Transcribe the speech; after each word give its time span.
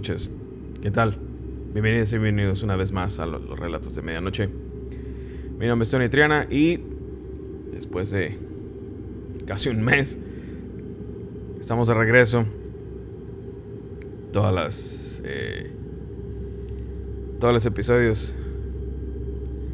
noches. 0.00 0.30
¿Qué 0.80 0.90
tal? 0.90 1.18
Bienvenidos 1.74 2.10
y 2.14 2.16
bienvenidos 2.16 2.62
una 2.62 2.74
vez 2.74 2.90
más 2.90 3.18
a 3.18 3.26
los, 3.26 3.46
relatos 3.46 3.94
de 3.94 4.00
medianoche. 4.00 4.48
Mi 5.58 5.66
nombre 5.66 5.84
es 5.84 5.90
Tony 5.90 6.08
Triana 6.08 6.46
y 6.48 6.80
después 7.70 8.10
de 8.10 8.38
casi 9.44 9.68
un 9.68 9.82
mes 9.82 10.16
estamos 11.60 11.88
de 11.88 11.92
regreso. 11.92 12.46
Todas 14.32 14.54
las 14.54 15.20
eh, 15.22 15.70
todos 17.38 17.52
los 17.52 17.66
episodios 17.66 18.34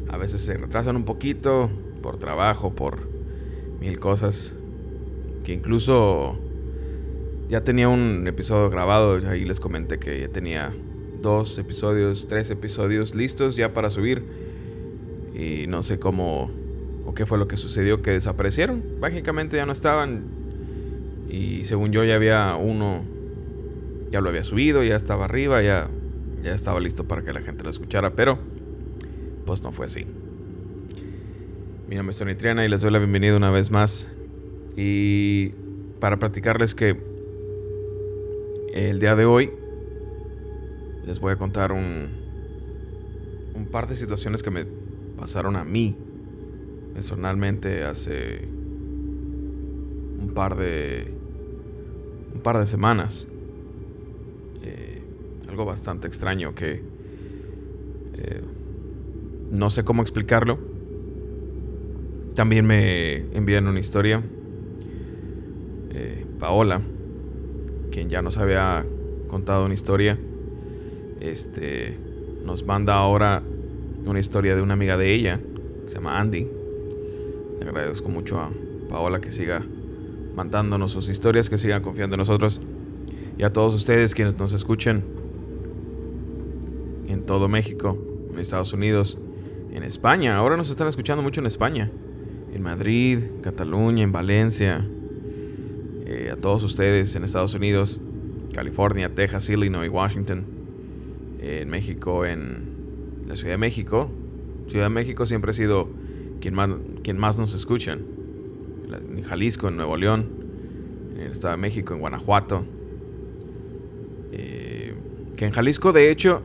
a 0.09 0.17
veces 0.17 0.41
se 0.41 0.57
retrasan 0.57 0.97
un 0.97 1.05
poquito 1.05 1.69
por 2.01 2.17
trabajo, 2.17 2.75
por 2.75 3.07
mil 3.79 3.97
cosas 3.97 4.53
que 5.45 5.53
incluso 5.53 6.37
ya 7.49 7.63
tenía 7.63 7.87
un 7.87 8.27
episodio 8.27 8.69
grabado, 8.69 9.19
ahí 9.29 9.45
les 9.45 9.59
comenté 9.59 9.99
que 9.99 10.19
ya 10.19 10.27
tenía 10.27 10.73
dos 11.21 11.57
episodios, 11.57 12.27
tres 12.27 12.49
episodios 12.49 13.15
listos 13.15 13.55
ya 13.55 13.73
para 13.73 13.89
subir. 13.89 14.23
Y 15.33 15.67
no 15.67 15.83
sé 15.83 15.99
cómo 15.99 16.51
o 17.05 17.13
qué 17.13 17.25
fue 17.25 17.37
lo 17.37 17.47
que 17.47 17.57
sucedió, 17.57 18.01
que 18.01 18.11
desaparecieron. 18.11 18.83
Mágicamente 18.99 19.57
ya 19.57 19.65
no 19.65 19.71
estaban. 19.71 20.23
Y 21.29 21.65
según 21.65 21.91
yo 21.91 22.03
ya 22.03 22.15
había 22.15 22.55
uno, 22.55 23.05
ya 24.11 24.19
lo 24.19 24.29
había 24.29 24.43
subido, 24.43 24.83
ya 24.83 24.95
estaba 24.95 25.25
arriba, 25.25 25.61
ya, 25.61 25.89
ya 26.43 26.53
estaba 26.53 26.79
listo 26.79 27.07
para 27.07 27.21
que 27.21 27.33
la 27.33 27.41
gente 27.41 27.63
lo 27.63 27.69
escuchara, 27.69 28.15
pero 28.15 28.39
pues 29.45 29.61
no 29.61 29.71
fue 29.71 29.85
así. 29.85 30.05
Mi 31.87 31.95
nombre 31.95 32.11
es 32.11 32.17
Tony 32.17 32.35
Triana 32.35 32.65
y 32.65 32.69
les 32.69 32.81
doy 32.81 32.91
la 32.91 32.99
bienvenida 32.99 33.37
una 33.37 33.51
vez 33.51 33.71
más. 33.71 34.09
Y 34.75 35.53
para 35.99 36.17
platicarles 36.17 36.75
que 36.75 37.16
el 38.77 38.99
día 38.99 39.15
de 39.15 39.25
hoy 39.25 39.51
les 41.03 41.19
voy 41.19 41.33
a 41.33 41.35
contar 41.35 41.71
un, 41.71 42.09
un 43.55 43.65
par 43.65 43.87
de 43.87 43.95
situaciones 43.95 44.43
que 44.43 44.51
me 44.51 44.65
pasaron 45.17 45.55
a 45.55 45.63
mí 45.63 45.97
personalmente 46.93 47.83
hace 47.83 48.47
un 50.19 50.31
par 50.35 50.55
de 50.57 51.11
un 52.35 52.41
par 52.41 52.59
de 52.59 52.67
semanas. 52.67 53.27
Eh, 54.61 55.01
algo 55.49 55.65
bastante 55.65 56.07
extraño 56.07 56.53
que 56.53 56.83
eh, 58.13 58.41
no 59.49 59.71
sé 59.71 59.83
cómo 59.83 60.03
explicarlo. 60.03 60.59
También 62.35 62.67
me 62.67 63.35
envían 63.35 63.65
una 63.65 63.79
historia. 63.79 64.21
Eh, 65.89 66.27
Paola 66.39 66.83
quien 67.97 68.11
ya 68.11 68.21
nos 68.21 68.37
había 68.37 68.85
contado 69.27 69.65
una 69.65 69.73
historia, 69.73 70.19
este, 71.19 71.97
nos 72.45 72.63
manda 72.63 72.93
ahora 72.93 73.41
una 74.05 74.19
historia 74.19 74.55
de 74.55 74.61
una 74.61 74.73
amiga 74.73 74.97
de 74.97 75.15
ella, 75.15 75.39
que 75.83 75.89
se 75.89 75.95
llama 75.95 76.19
Andy. 76.19 76.47
Le 77.59 77.65
agradezco 77.67 78.07
mucho 78.09 78.39
a 78.39 78.51
Paola 78.87 79.19
que 79.19 79.31
siga 79.31 79.65
mandándonos 80.35 80.91
sus 80.91 81.09
historias, 81.09 81.49
que 81.49 81.57
siga 81.57 81.81
confiando 81.81 82.13
en 82.13 82.19
nosotros. 82.19 82.61
Y 83.35 83.41
a 83.41 83.51
todos 83.51 83.73
ustedes 83.73 84.13
quienes 84.13 84.37
nos 84.37 84.53
escuchen 84.53 85.03
en 87.07 87.25
todo 87.25 87.47
México, 87.47 87.97
en 88.31 88.39
Estados 88.39 88.73
Unidos, 88.73 89.17
en 89.71 89.81
España. 89.81 90.37
Ahora 90.37 90.55
nos 90.55 90.69
están 90.69 90.87
escuchando 90.87 91.23
mucho 91.23 91.41
en 91.41 91.47
España. 91.47 91.89
En 92.53 92.61
Madrid, 92.61 93.23
Cataluña, 93.41 94.03
en 94.03 94.11
Valencia, 94.11 94.87
eh, 96.17 96.31
a 96.31 96.35
todos 96.35 96.63
ustedes 96.63 97.15
en 97.15 97.23
Estados 97.23 97.53
Unidos, 97.53 98.01
California, 98.51 99.13
Texas, 99.13 99.49
Illinois, 99.49 99.87
Washington, 99.87 100.45
en 101.39 101.69
México, 101.69 102.25
en 102.25 103.25
la 103.27 103.35
Ciudad 103.35 103.53
de 103.53 103.59
México. 103.59 104.09
Ciudad 104.67 104.85
de 104.85 104.89
México 104.89 105.27
siempre 105.27 105.51
ha 105.51 105.53
sido 105.53 105.87
quien 106.41 106.55
más, 106.55 106.71
quien 107.03 107.19
más 107.19 107.37
nos 107.37 107.53
escuchan. 107.53 108.01
En 109.15 109.21
Jalisco, 109.21 109.67
en 109.67 109.75
Nuevo 109.75 109.95
León, 109.95 110.27
en 111.13 111.21
el 111.21 111.31
Estado 111.33 111.51
de 111.51 111.61
México, 111.61 111.93
en 111.93 111.99
Guanajuato. 111.99 112.65
Eh, 114.31 114.95
que 115.35 115.45
en 115.45 115.51
Jalisco, 115.51 115.93
de 115.93 116.09
hecho, 116.09 116.41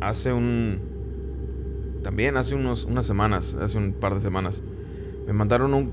hace 0.00 0.32
un. 0.32 0.78
También 2.04 2.36
hace 2.36 2.54
unos, 2.54 2.84
unas 2.84 3.06
semanas, 3.06 3.56
hace 3.60 3.76
un 3.76 3.92
par 3.92 4.14
de 4.14 4.20
semanas, 4.20 4.62
me 5.26 5.32
mandaron 5.32 5.74
un, 5.74 5.90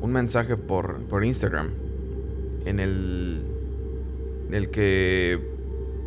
un 0.00 0.12
mensaje 0.12 0.56
por, 0.56 1.00
por 1.08 1.24
Instagram 1.24 1.85
en 2.66 2.80
el, 2.80 3.42
el 4.50 4.70
que 4.70 5.40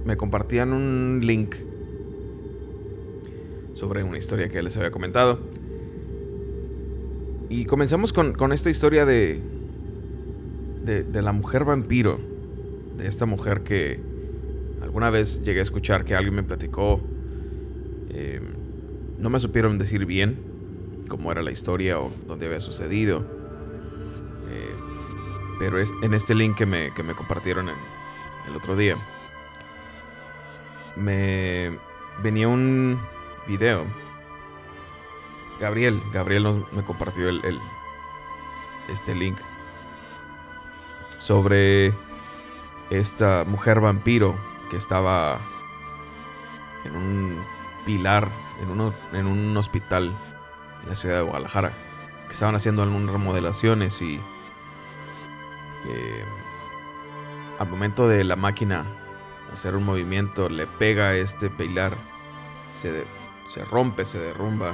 me 0.05 0.17
compartían 0.17 0.73
un 0.73 1.21
link 1.23 1.55
sobre 3.73 4.03
una 4.03 4.17
historia 4.17 4.49
que 4.49 4.61
les 4.61 4.75
había 4.77 4.91
comentado. 4.91 5.39
Y 7.49 7.65
comenzamos 7.65 8.13
con, 8.13 8.33
con 8.33 8.51
esta 8.53 8.69
historia 8.69 9.05
de, 9.05 9.41
de, 10.83 11.21
la 11.21 11.31
mujer 11.31 11.63
vampiro. 11.63 12.19
De 12.97 13.07
esta 13.07 13.25
mujer 13.25 13.61
que 13.61 13.99
alguna 14.81 15.09
vez 15.09 15.41
llegué 15.41 15.59
a 15.59 15.63
escuchar 15.63 16.03
que 16.03 16.13
alguien 16.13 16.35
me 16.35 16.43
platicó. 16.43 16.99
Eh, 18.09 18.41
no 19.17 19.29
me 19.29 19.39
supieron 19.39 19.77
decir 19.77 20.05
bien 20.05 20.37
cómo 21.07 21.31
era 21.31 21.41
la 21.41 21.51
historia 21.51 21.99
o 21.99 22.11
dónde 22.27 22.47
había 22.47 22.59
sucedido. 22.59 23.38
Pero 25.59 25.77
en 25.79 26.13
este 26.13 26.33
link 26.33 26.55
que 26.57 26.65
me, 26.65 26.91
que 26.91 27.03
me 27.03 27.13
compartieron 27.13 27.69
el 27.69 28.55
otro 28.55 28.75
día, 28.75 28.95
me 30.95 31.77
venía 32.23 32.47
un 32.47 32.99
video. 33.45 33.85
Gabriel, 35.59 36.01
Gabriel 36.13 36.43
nos, 36.43 36.73
me 36.73 36.83
compartió 36.83 37.27
el, 37.27 37.43
el, 37.43 37.59
este 38.87 39.13
link 39.13 39.37
sobre 41.19 41.93
esta 42.89 43.43
mujer 43.45 43.81
vampiro 43.81 44.35
que 44.71 44.77
estaba 44.77 45.39
en 46.85 46.95
un 46.95 47.43
pilar, 47.85 48.29
en, 48.61 48.69
uno, 48.71 48.93
en 49.13 49.25
un 49.25 49.55
hospital 49.57 50.13
en 50.83 50.89
la 50.89 50.95
ciudad 50.95 51.17
de 51.17 51.21
Guadalajara, 51.23 51.73
que 52.27 52.33
estaban 52.33 52.55
haciendo 52.55 52.81
algunas 52.81 53.11
remodelaciones 53.11 54.01
y 54.01 54.21
al 57.59 57.69
momento 57.69 58.07
de 58.07 58.23
la 58.23 58.35
máquina 58.35 58.85
hacer 59.51 59.75
un 59.75 59.83
movimiento 59.83 60.49
le 60.49 60.67
pega 60.67 61.15
este 61.15 61.49
pilar, 61.49 61.95
se, 62.79 63.03
se 63.47 63.65
rompe, 63.65 64.05
se 64.05 64.19
derrumba. 64.19 64.73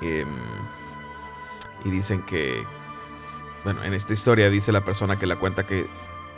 Em, 0.00 0.28
y 1.84 1.90
dicen 1.90 2.22
que, 2.22 2.64
bueno, 3.64 3.82
en 3.84 3.94
esta 3.94 4.12
historia 4.12 4.50
dice 4.50 4.72
la 4.72 4.84
persona 4.84 5.18
que 5.18 5.26
la 5.26 5.36
cuenta 5.36 5.64
que 5.64 5.86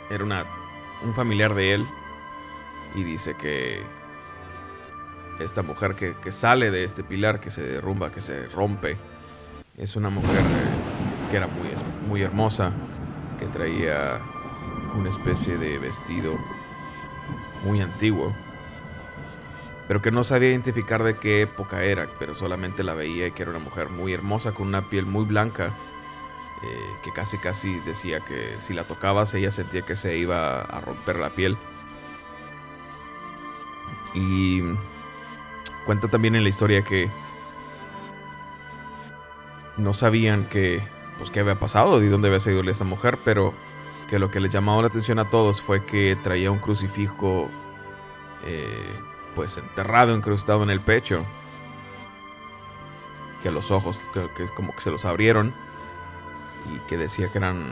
era 0.09 0.23
una, 0.23 0.45
un 1.03 1.13
familiar 1.13 1.53
de 1.53 1.73
él 1.73 1.87
y 2.95 3.03
dice 3.03 3.35
que 3.35 3.81
esta 5.39 5.61
mujer 5.61 5.95
que, 5.95 6.15
que, 6.23 6.31
sale 6.31 6.71
de 6.71 6.83
este 6.83 7.03
pilar, 7.03 7.39
que 7.39 7.51
se 7.51 7.61
derrumba, 7.61 8.11
que 8.11 8.21
se 8.21 8.47
rompe, 8.47 8.97
es 9.77 9.95
una 9.95 10.09
mujer 10.09 10.41
era 11.37 11.47
muy, 11.47 11.69
muy 12.07 12.21
hermosa, 12.21 12.71
que 13.39 13.45
traía 13.47 14.19
una 14.95 15.09
especie 15.09 15.57
de 15.57 15.77
vestido 15.77 16.37
muy 17.63 17.81
antiguo, 17.81 18.33
pero 19.87 20.01
que 20.01 20.11
no 20.11 20.23
sabía 20.23 20.49
identificar 20.49 21.03
de 21.03 21.15
qué 21.15 21.41
época 21.41 21.83
era, 21.83 22.07
pero 22.17 22.35
solamente 22.35 22.83
la 22.83 22.93
veía 22.93 23.27
y 23.27 23.31
que 23.31 23.43
era 23.43 23.51
una 23.51 23.59
mujer 23.59 23.89
muy 23.89 24.13
hermosa 24.13 24.53
con 24.53 24.67
una 24.67 24.89
piel 24.89 25.05
muy 25.05 25.25
blanca, 25.25 25.73
eh, 26.63 26.95
que 27.03 27.11
casi 27.11 27.37
casi 27.37 27.79
decía 27.81 28.21
que 28.21 28.55
si 28.61 28.73
la 28.73 28.83
tocabas 28.85 29.33
ella 29.33 29.51
sentía 29.51 29.81
que 29.81 29.95
se 29.95 30.17
iba 30.17 30.61
a 30.61 30.81
romper 30.81 31.17
la 31.17 31.29
piel. 31.29 31.57
Y 34.13 34.61
cuenta 35.85 36.07
también 36.07 36.35
en 36.35 36.43
la 36.43 36.49
historia 36.49 36.83
que 36.83 37.09
no 39.77 39.91
sabían 39.91 40.45
que 40.45 40.94
pues 41.17 41.31
qué 41.31 41.39
había 41.39 41.55
pasado 41.55 42.03
y 42.03 42.07
dónde 42.07 42.27
había 42.27 42.39
salido 42.39 42.61
esta 42.69 42.83
mujer, 42.83 43.17
pero 43.23 43.53
que 44.09 44.19
lo 44.19 44.29
que 44.29 44.39
les 44.39 44.51
llamaba 44.51 44.81
la 44.81 44.87
atención 44.87 45.19
a 45.19 45.29
todos 45.29 45.61
fue 45.61 45.85
que 45.85 46.17
traía 46.21 46.51
un 46.51 46.59
crucifijo 46.59 47.49
eh, 48.45 48.93
pues 49.33 49.57
enterrado, 49.57 50.15
incrustado 50.15 50.63
en 50.63 50.69
el 50.69 50.81
pecho. 50.81 51.25
Que 53.41 53.51
los 53.51 53.71
ojos 53.71 53.99
que, 54.13 54.27
que, 54.35 54.47
como 54.49 54.73
que 54.73 54.81
se 54.81 54.91
los 54.91 55.05
abrieron 55.05 55.53
y 56.73 56.79
que 56.87 56.97
decía 56.97 57.31
que 57.31 57.37
eran 57.37 57.63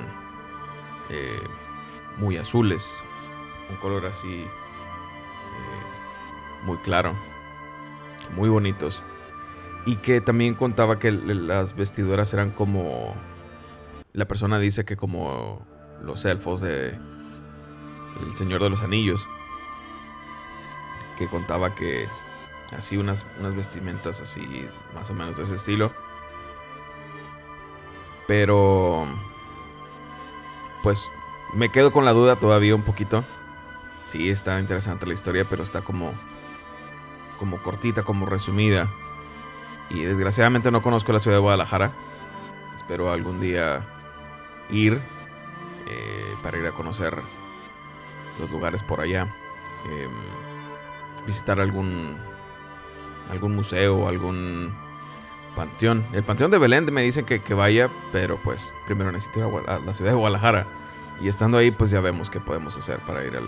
eh, 1.10 1.42
muy 2.18 2.38
azules, 2.38 3.02
un 3.70 3.78
color 3.78 4.06
así 4.06 4.42
eh, 4.42 4.48
muy 6.64 6.78
claro, 6.78 7.14
muy 8.36 8.50
bonitos. 8.50 9.02
Y 9.86 9.98
que 9.98 10.22
también 10.22 10.54
contaba 10.54 10.98
que 10.98 11.12
las 11.12 11.76
vestiduras 11.76 12.34
eran 12.34 12.52
como 12.52 13.16
la 14.14 14.26
persona 14.26 14.60
dice 14.60 14.86
que 14.86 14.96
como 14.96 15.66
los 16.04 16.24
elfos 16.26 16.62
de 16.62 16.90
El 16.90 18.34
Señor 18.36 18.62
de 18.62 18.70
los 18.70 18.82
Anillos, 18.82 19.28
que 21.18 21.28
contaba 21.28 21.74
que 21.74 22.08
así 22.78 22.98
unas, 22.98 23.26
unas 23.40 23.56
vestimentas 23.56 24.22
así 24.22 24.68
más 24.94 25.10
o 25.10 25.14
menos 25.14 25.38
de 25.38 25.44
ese 25.44 25.56
estilo. 25.56 25.92
Pero 28.28 29.06
pues 30.82 31.10
me 31.54 31.70
quedo 31.70 31.92
con 31.92 32.06
la 32.06 32.14
duda 32.14 32.36
todavía 32.36 32.76
un 32.76 32.84
poquito. 32.84 33.24
Sí, 34.06 34.30
está 34.30 34.60
interesante 34.60 35.06
la 35.06 35.14
historia, 35.14 35.46
pero 35.50 35.64
está 35.64 35.82
como 35.82 36.14
como 37.38 37.62
cortita, 37.62 38.04
como 38.04 38.26
resumida. 38.26 38.90
Y 39.90 40.04
desgraciadamente 40.04 40.72
no 40.72 40.82
conozco 40.82 41.12
la 41.12 41.20
ciudad 41.20 41.38
de 41.38 41.42
Guadalajara. 41.42 41.92
Espero 42.78 43.12
algún 43.12 43.42
día 43.42 43.84
ir 44.74 45.00
eh, 45.88 46.36
para 46.42 46.58
ir 46.58 46.66
a 46.66 46.72
conocer 46.72 47.18
los 48.40 48.50
lugares 48.52 48.84
por 48.84 49.00
allá. 49.00 49.34
Em, 49.86 50.12
visitar 51.26 51.62
algún 51.62 52.18
algún 53.32 53.56
museo 53.56 54.08
algún 54.10 54.74
panteón. 55.56 56.04
El 56.14 56.24
panteón 56.24 56.52
de 56.52 56.58
Belén 56.58 56.92
me 56.92 57.04
dicen 57.04 57.26
que, 57.26 57.54
vaya, 57.54 57.90
pero 58.12 58.38
pues 58.38 58.74
primero 58.86 59.12
necesito 59.12 59.40
ir 59.40 59.70
a, 59.70 59.80
la 59.80 59.94
ciudad 59.94 60.12
de 60.12 60.18
Guadalajara. 60.18 60.66
Y 61.22 61.28
estando 61.28 61.58
ahí, 61.58 61.72
pues 61.72 61.92
ya 61.92 62.02
vemos 62.02 62.30
qué 62.30 62.40
podemos 62.40 62.76
hacer 62.76 63.00
para 63.00 63.24
ir 63.24 63.38
al, 63.38 63.46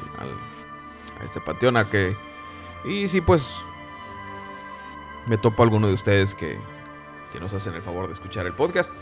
a 1.19 1.23
este 1.23 1.41
panteón. 1.41 1.77
A 1.77 1.89
que, 1.89 2.15
y 2.85 3.07
sí, 3.07 3.21
pues 3.21 3.57
me 5.25 5.37
topo 5.37 5.63
a 5.63 5.65
alguno 5.65 5.87
de 5.87 5.93
ustedes 5.93 6.35
que, 6.35 6.59
que 7.33 7.39
nos 7.39 7.53
hacen 7.53 7.73
el 7.73 7.81
favor 7.81 8.07
de 8.07 8.13
escuchar 8.13 8.45
el 8.45 8.53
podcast. 8.53 8.93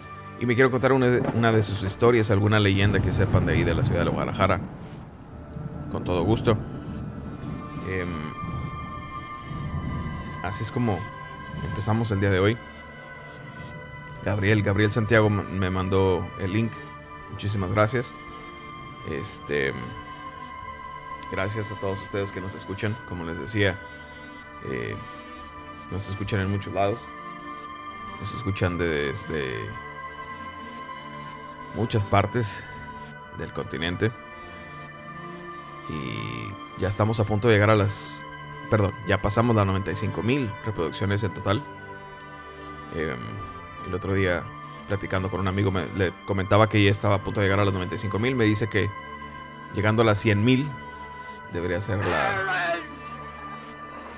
Y 0.44 0.46
me 0.46 0.56
quiero 0.56 0.70
contar 0.70 0.92
una, 0.92 1.54
de 1.54 1.64
sus 1.64 1.84
historias, 1.84 2.30
alguna 2.30 2.60
leyenda 2.60 3.00
que 3.00 3.14
sepan 3.14 3.46
de 3.46 3.54
ahí 3.54 3.64
de 3.64 3.74
la 3.74 3.82
ciudad 3.82 4.04
de 4.04 4.10
Guadalajara. 4.10 4.60
Con 5.90 6.04
todo 6.04 6.22
gusto. 6.26 6.58
Em, 7.90 8.10
así 10.44 10.66
es 10.66 10.72
como 10.72 11.00
empezamos 11.64 12.12
el 12.12 12.20
día 12.20 12.30
de 12.30 12.42
hoy. 12.42 12.58
Gabriel, 14.26 14.62
Gabriel 14.64 14.92
Santiago 14.92 15.30
me 15.30 15.70
mandó 15.70 16.28
el 16.42 16.52
link. 16.52 16.74
Muchísimas 17.32 17.72
gracias. 17.72 18.12
Este. 19.10 19.72
Gracias 21.32 21.72
a 21.72 21.76
todos 21.76 22.02
ustedes 22.02 22.34
que 22.34 22.42
nos 22.42 22.54
escuchan. 22.54 22.98
Como 23.08 23.24
les 23.24 23.40
decía, 23.40 23.80
eh, 24.70 24.94
nos 25.90 26.10
escuchan 26.10 26.42
en 26.42 26.52
muchos 26.52 26.74
lados. 26.74 27.00
Nos 28.20 28.34
escuchan 28.36 28.78
desde 28.78 29.70
muchas 31.76 32.04
partes 32.04 32.64
del 33.38 33.52
continente. 33.52 34.12
Y 35.90 36.82
ya 36.82 36.88
estamos 36.88 37.20
a 37.20 37.24
punto 37.26 37.48
de 37.48 37.56
llegar 37.56 37.70
a 37.70 37.76
las. 37.76 38.22
Perdón, 38.70 38.94
ya 39.08 39.22
pasamos 39.22 39.56
las 39.56 39.66
95 39.66 40.24
mil 40.24 40.50
reproducciones 40.66 41.24
en 41.24 41.34
total. 41.34 41.62
Eh, 42.96 43.16
el 43.88 43.94
otro 43.94 44.14
día, 44.14 44.44
platicando 44.88 45.30
con 45.30 45.42
un 45.42 45.48
amigo, 45.48 45.72
me, 45.72 45.86
le 45.96 46.14
comentaba 46.26 46.70
que 46.70 46.84
ya 46.84 46.92
estaba 46.92 47.16
a 47.16 47.24
punto 47.24 47.42
de 47.42 47.48
llegar 47.48 47.60
a 47.60 47.66
los 47.66 47.74
95 47.74 48.18
mil. 48.20 48.36
Me 48.36 48.46
dice 48.46 48.68
que 48.68 48.90
llegando 49.76 50.04
a 50.04 50.06
las 50.06 50.20
100 50.20 50.44
mil 50.44 50.68
debería 51.52 51.82
ser 51.82 52.04
la, 52.06 52.76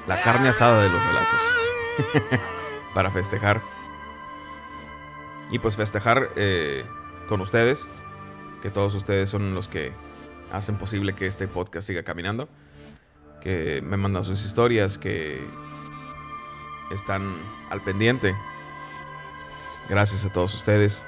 la 0.08 0.22
carne 0.22 0.50
asada 0.50 0.84
de 0.84 0.90
los 0.90 1.06
relatos. 1.06 2.40
Para 2.94 3.12
festejar. 3.12 3.62
Y 5.52 5.60
pues 5.60 5.76
festejar 5.76 6.32
eh, 6.36 6.86
con 7.28 7.42
ustedes. 7.42 7.88
Que 8.62 8.70
todos 8.70 8.96
ustedes 8.96 9.30
son 9.30 9.54
los 9.54 9.68
que 9.68 9.92
hacen 10.52 10.78
posible 10.78 11.14
que 11.14 11.28
este 11.28 11.48
podcast 11.48 11.88
siga 11.88 12.04
caminando. 12.04 12.48
Que 13.42 13.82
me 13.82 13.98
mandan 13.98 14.24
sus 14.24 14.44
historias. 14.46 14.98
Que 14.98 15.42
están 16.92 17.36
al 17.70 17.82
pendiente 17.82 18.36
Gracias 19.90 20.26
a 20.26 20.34
todos 20.34 20.54
ustedes. 20.56 21.02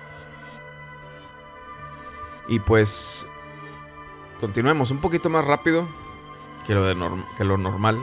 Y 2.47 2.59
pues 2.59 3.25
continuemos 4.39 4.91
un 4.91 4.99
poquito 4.99 5.29
más 5.29 5.45
rápido 5.45 5.87
que 6.65 6.75
lo, 6.75 6.85
de 6.85 6.95
que 7.37 7.43
lo 7.43 7.57
normal. 7.57 7.99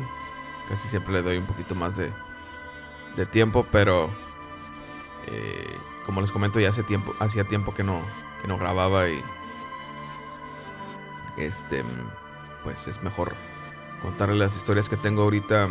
Casi 0.68 0.88
siempre 0.88 1.12
le 1.12 1.22
doy 1.22 1.36
un 1.36 1.46
poquito 1.46 1.74
más 1.74 1.96
de, 1.96 2.10
de 3.16 3.26
tiempo, 3.26 3.66
pero 3.70 4.10
eh, 5.28 5.76
como 6.04 6.20
les 6.20 6.32
comento 6.32 6.60
ya 6.60 6.68
hace 6.68 6.82
tiempo, 6.82 7.14
hacía 7.18 7.44
tiempo 7.44 7.74
que 7.74 7.82
no, 7.82 8.00
que 8.42 8.48
no 8.48 8.58
grababa 8.58 9.08
y 9.08 9.22
este 11.36 11.84
pues 12.62 12.86
es 12.88 13.02
mejor 13.02 13.34
contarles 14.02 14.38
las 14.38 14.56
historias 14.56 14.88
que 14.88 14.96
tengo 14.96 15.22
ahorita 15.22 15.68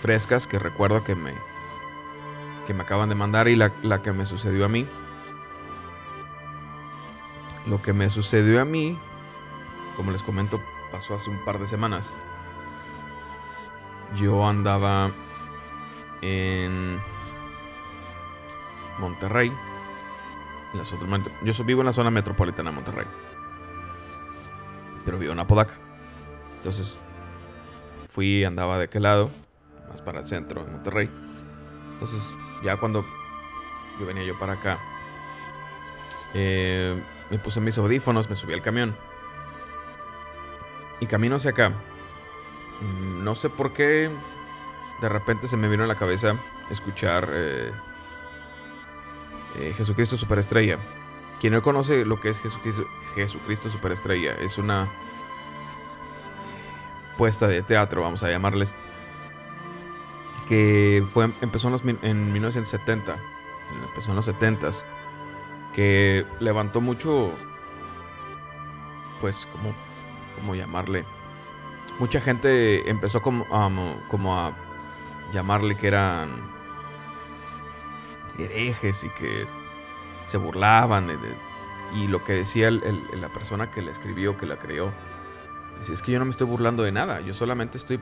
frescas 0.00 0.46
que 0.46 0.58
recuerdo 0.58 1.02
que 1.04 1.14
me 1.14 1.34
que 2.70 2.74
me 2.74 2.84
acaban 2.84 3.08
de 3.08 3.16
mandar 3.16 3.48
y 3.48 3.56
la, 3.56 3.70
que 4.02 4.12
me 4.12 4.24
sucedió 4.24 4.64
a 4.64 4.68
mí. 4.68 4.86
Lo 7.66 7.82
que 7.82 7.92
me 7.92 8.08
sucedió 8.10 8.60
a 8.60 8.64
mí, 8.64 8.96
como 9.96 10.12
les 10.12 10.22
comento, 10.22 10.60
pasó 10.92 11.16
hace 11.16 11.30
un 11.30 11.44
par 11.44 11.58
de 11.58 11.66
semanas. 11.66 12.10
Yo 14.16 14.46
andaba 14.48 15.10
en 16.22 17.00
Monterrey. 18.98 19.52
yo 21.42 21.64
vivo 21.64 21.80
en 21.82 21.86
la 21.86 21.92
zona 21.92 22.10
metropolitana 22.10 22.70
de 22.70 22.76
Monterrey. 22.76 23.06
Pero 25.04 25.18
vivo 25.18 25.32
en 25.32 25.40
Apodaca. 25.40 25.74
Entonces 26.58 26.98
fui, 28.10 28.44
andaba 28.44 28.78
de 28.78 28.88
qué 28.88 29.00
lado, 29.00 29.30
más 29.88 30.02
para 30.02 30.20
el 30.20 30.26
centro 30.26 30.64
de 30.64 30.70
Monterrey. 30.70 31.10
Entonces 31.94 32.32
ya 32.62 32.76
cuando 32.76 33.04
yo 33.98 34.06
venía 34.06 34.24
yo 34.24 34.38
para 34.38 34.54
acá, 34.54 34.78
eh, 36.34 37.00
me 37.30 37.38
puse 37.38 37.60
mis 37.60 37.78
audífonos, 37.78 38.28
me 38.28 38.36
subí 38.36 38.52
al 38.52 38.62
camión. 38.62 38.94
Y 41.00 41.06
camino 41.06 41.36
hacia 41.36 41.52
acá. 41.52 41.70
Mm, 41.70 43.24
no 43.24 43.34
sé 43.34 43.48
por 43.48 43.72
qué 43.72 44.10
de 45.00 45.08
repente 45.08 45.48
se 45.48 45.56
me 45.56 45.68
vino 45.68 45.84
a 45.84 45.86
la 45.86 45.94
cabeza 45.94 46.34
escuchar 46.70 47.28
eh, 47.32 47.72
eh, 49.58 49.74
Jesucristo 49.76 50.16
Superestrella. 50.16 50.78
Quien 51.40 51.54
no 51.54 51.62
conoce 51.62 52.04
lo 52.04 52.20
que 52.20 52.30
es 52.30 52.38
Jesucristo, 52.40 52.86
Jesucristo 53.14 53.70
Superestrella, 53.70 54.34
es 54.34 54.58
una 54.58 54.88
puesta 57.16 57.48
de 57.48 57.62
teatro, 57.62 58.02
vamos 58.02 58.22
a 58.22 58.30
llamarles 58.30 58.74
que 60.50 61.04
fue, 61.08 61.30
empezó 61.42 61.68
en, 61.68 61.98
en 62.02 62.32
1970, 62.32 63.16
empezó 63.86 64.10
en 64.10 64.16
los 64.16 64.24
70 64.24 64.70
que 65.72 66.26
levantó 66.40 66.80
mucho, 66.80 67.30
pues, 69.20 69.46
como, 69.52 69.72
como 70.34 70.56
llamarle? 70.56 71.04
Mucha 72.00 72.20
gente 72.20 72.90
empezó 72.90 73.22
como, 73.22 73.46
como 74.08 74.36
a 74.36 74.52
llamarle 75.32 75.76
que 75.76 75.86
eran 75.86 76.30
herejes 78.38 79.04
y 79.04 79.08
que 79.10 79.46
se 80.26 80.38
burlaban. 80.38 81.08
y 81.94 82.06
lo 82.06 82.22
que 82.24 82.34
decía 82.34 82.70
la 82.70 83.28
persona 83.28 83.70
que 83.70 83.82
la 83.82 83.90
escribió, 83.90 84.36
que 84.36 84.46
la 84.46 84.56
creó, 84.56 84.92
es 85.80 86.02
que 86.02 86.12
yo 86.12 86.18
no 86.18 86.24
me 86.24 86.30
estoy 86.30 86.46
burlando 86.46 86.82
de 86.82 86.92
nada, 86.92 87.20
yo 87.20 87.34
solamente 87.34 87.78
estoy 87.78 88.00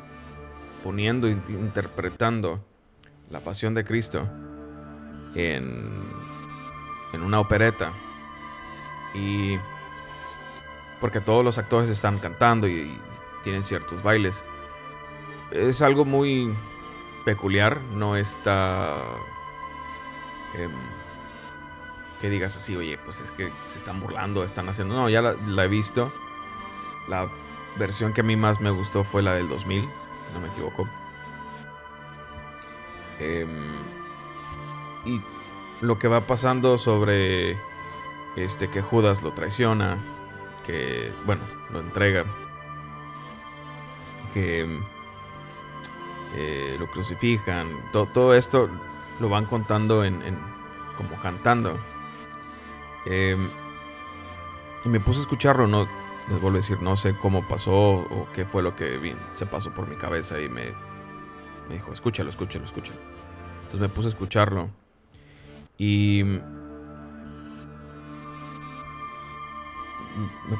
poniendo, 0.82 1.28
interpretando 1.28 2.64
la 3.30 3.40
pasión 3.40 3.74
de 3.74 3.84
Cristo 3.84 4.28
en, 5.34 5.90
en 7.12 7.22
una 7.22 7.40
opereta. 7.40 7.92
Y 9.14 9.56
porque 11.00 11.20
todos 11.20 11.44
los 11.44 11.58
actores 11.58 11.88
están 11.88 12.18
cantando 12.18 12.68
y, 12.68 12.92
tienen 13.42 13.62
ciertos 13.62 14.02
bailes. 14.02 14.44
Es 15.50 15.80
algo 15.80 16.04
muy 16.04 16.52
peculiar, 17.24 17.80
no 17.94 18.16
está... 18.16 18.94
Em, 20.54 20.70
que 22.20 22.28
digas 22.28 22.56
así, 22.56 22.74
oye, 22.76 22.98
pues 23.04 23.20
es 23.20 23.30
que 23.30 23.50
se 23.68 23.78
están 23.78 24.00
burlando, 24.00 24.42
están 24.42 24.68
haciendo... 24.68 24.94
No, 24.94 25.08
ya 25.08 25.22
la, 25.22 25.64
he 25.64 25.68
visto. 25.68 26.12
La 27.08 27.28
versión 27.76 28.12
que 28.12 28.22
a 28.22 28.24
mí 28.24 28.36
más 28.36 28.60
me 28.60 28.70
gustó 28.70 29.04
fue 29.04 29.22
la 29.22 29.34
del 29.34 29.48
2000 29.48 29.88
no 30.34 30.40
me 30.40 30.48
equivoco. 30.48 30.86
Em, 33.18 33.48
y 35.04 35.20
lo 35.80 35.98
que 35.98 36.08
va 36.08 36.20
pasando 36.22 36.78
sobre 36.78 37.56
este 38.36 38.68
que 38.68 38.82
Judas 38.82 39.22
lo 39.22 39.32
traiciona, 39.32 39.98
que 40.66 41.12
bueno, 41.24 41.42
lo 41.72 41.80
entrega, 41.80 42.24
que 44.34 44.80
eh, 46.36 46.76
lo 46.78 46.86
crucifican, 46.88 47.68
todo 47.92 48.34
esto 48.34 48.68
lo 49.20 49.28
van 49.28 49.46
contando 49.46 50.04
en, 50.04 50.20
como 50.96 51.20
cantando. 51.20 51.78
Em, 53.06 53.48
y 54.84 54.88
me 54.88 55.00
puse 55.00 55.20
a 55.20 55.22
escucharlo, 55.22 55.66
no, 55.66 55.88
Les 56.28 56.40
vuelvo 56.40 56.58
a 56.58 56.60
decir, 56.60 56.80
no 56.82 56.96
sé 56.96 57.16
cómo 57.16 57.46
pasó 57.48 57.72
o 57.72 58.28
qué 58.34 58.44
fue 58.44 58.62
lo 58.62 58.76
que 58.76 59.16
se 59.34 59.46
pasó 59.46 59.72
por 59.72 59.88
mi 59.88 59.96
cabeza 59.96 60.40
y 60.40 60.48
me, 60.48 60.72
me 61.68 61.74
dijo, 61.74 61.92
escúchalo, 61.92 62.30
escúchalo, 62.30 62.64
escúchalo. 62.64 62.98
Entonces 63.64 63.80
me 63.80 63.88
puse 63.88 64.08
a 64.08 64.10
escucharlo. 64.10 64.70
Y 65.78 66.22
me 66.24 66.40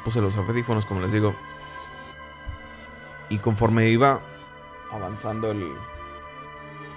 puse 0.05 0.21
los 0.21 0.37
audífonos, 0.37 0.87
como 0.87 1.01
les 1.01 1.13
digo. 1.13 1.35
Y 3.31 3.39
conforme 3.39 3.89
iba 3.89 4.21
avanzando 4.93 5.51
el... 5.51 5.73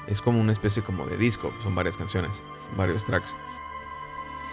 Es 0.07 0.21
como 0.21 0.39
una 0.39 0.51
especie 0.51 0.83
como 0.83 1.05
de 1.05 1.17
disco, 1.17 1.53
son 1.63 1.75
varias 1.75 1.97
canciones, 1.97 2.41
varios 2.75 3.05
tracks. 3.05 3.35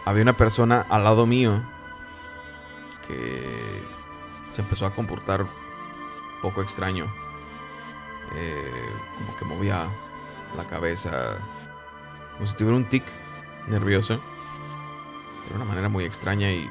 Había 0.05 0.23
una 0.23 0.35
persona 0.35 0.87
al 0.89 1.05
lado 1.05 1.27
mío 1.27 1.63
que 3.07 3.83
se 4.53 4.61
empezó 4.61 4.87
a 4.87 4.91
comportar 4.91 5.47
poco 6.43 6.63
extraño. 6.63 7.07
Eh, 8.35 8.91
como 9.17 9.37
que 9.37 9.45
movía 9.45 9.89
la 10.57 10.65
cabeza, 10.65 11.39
como 12.35 12.47
si 12.47 12.55
tuviera 12.55 12.77
un 12.77 12.85
tic 12.85 13.05
nervioso. 13.69 14.21
De 15.49 15.55
una 15.55 15.65
manera 15.65 15.89
muy 15.89 16.05
extraña 16.05 16.51
y 16.51 16.71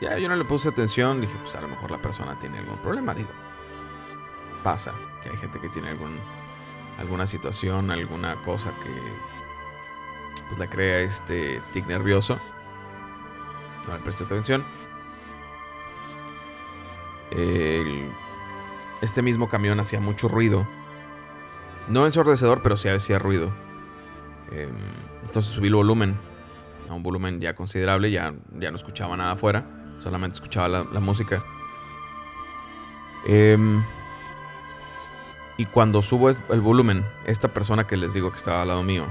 ya 0.00 0.18
yo 0.18 0.28
no 0.28 0.36
le 0.36 0.44
puse 0.44 0.68
atención. 0.68 1.20
Dije, 1.20 1.34
pues 1.42 1.54
a 1.56 1.60
lo 1.60 1.68
mejor 1.68 1.90
la 1.90 1.98
persona 1.98 2.38
tiene 2.38 2.58
algún 2.58 2.78
problema. 2.78 3.14
Digo, 3.14 3.30
pasa 4.62 4.92
que 5.22 5.30
hay 5.30 5.36
gente 5.36 5.58
que 5.58 5.68
tiene 5.68 5.90
algún, 5.90 6.18
alguna 6.98 7.26
situación, 7.26 7.90
alguna 7.90 8.36
cosa 8.36 8.70
que 8.82 8.90
pues 10.48 10.58
le 10.58 10.68
crea 10.68 11.00
este 11.00 11.60
tic 11.72 11.86
nervioso. 11.86 12.38
No 13.86 13.94
le 13.94 14.00
presté 14.00 14.24
atención. 14.24 14.64
este 19.02 19.22
mismo 19.22 19.48
camión 19.48 19.78
hacía 19.80 20.00
mucho 20.00 20.28
ruido. 20.28 20.66
No 21.88 22.06
ensordecedor, 22.06 22.62
pero 22.62 22.76
sí 22.76 22.88
hacía 22.88 23.18
ruido. 23.18 23.52
Em, 24.50 24.70
entonces 25.22 25.52
subí 25.52 25.68
el 25.68 25.74
volumen 25.74 26.16
a 26.88 26.94
un 26.94 27.02
volumen 27.02 27.40
ya 27.40 27.54
considerable, 27.54 28.10
ya, 28.10 28.32
ya 28.58 28.70
no 28.70 28.76
escuchaba 28.76 29.16
nada 29.16 29.32
afuera, 29.32 29.64
solamente 30.00 30.36
escuchaba 30.36 30.68
la, 30.68 31.00
música. 31.00 31.42
Em, 33.26 33.82
y 35.56 35.66
cuando 35.66 36.02
subo 36.02 36.30
el 36.30 36.60
volumen, 36.60 37.04
esta 37.24 37.48
persona 37.48 37.86
que 37.86 37.96
les 37.96 38.12
digo 38.12 38.30
que 38.30 38.36
estaba 38.36 38.62
al 38.62 38.68
lado 38.68 38.82
mío, 38.82 39.06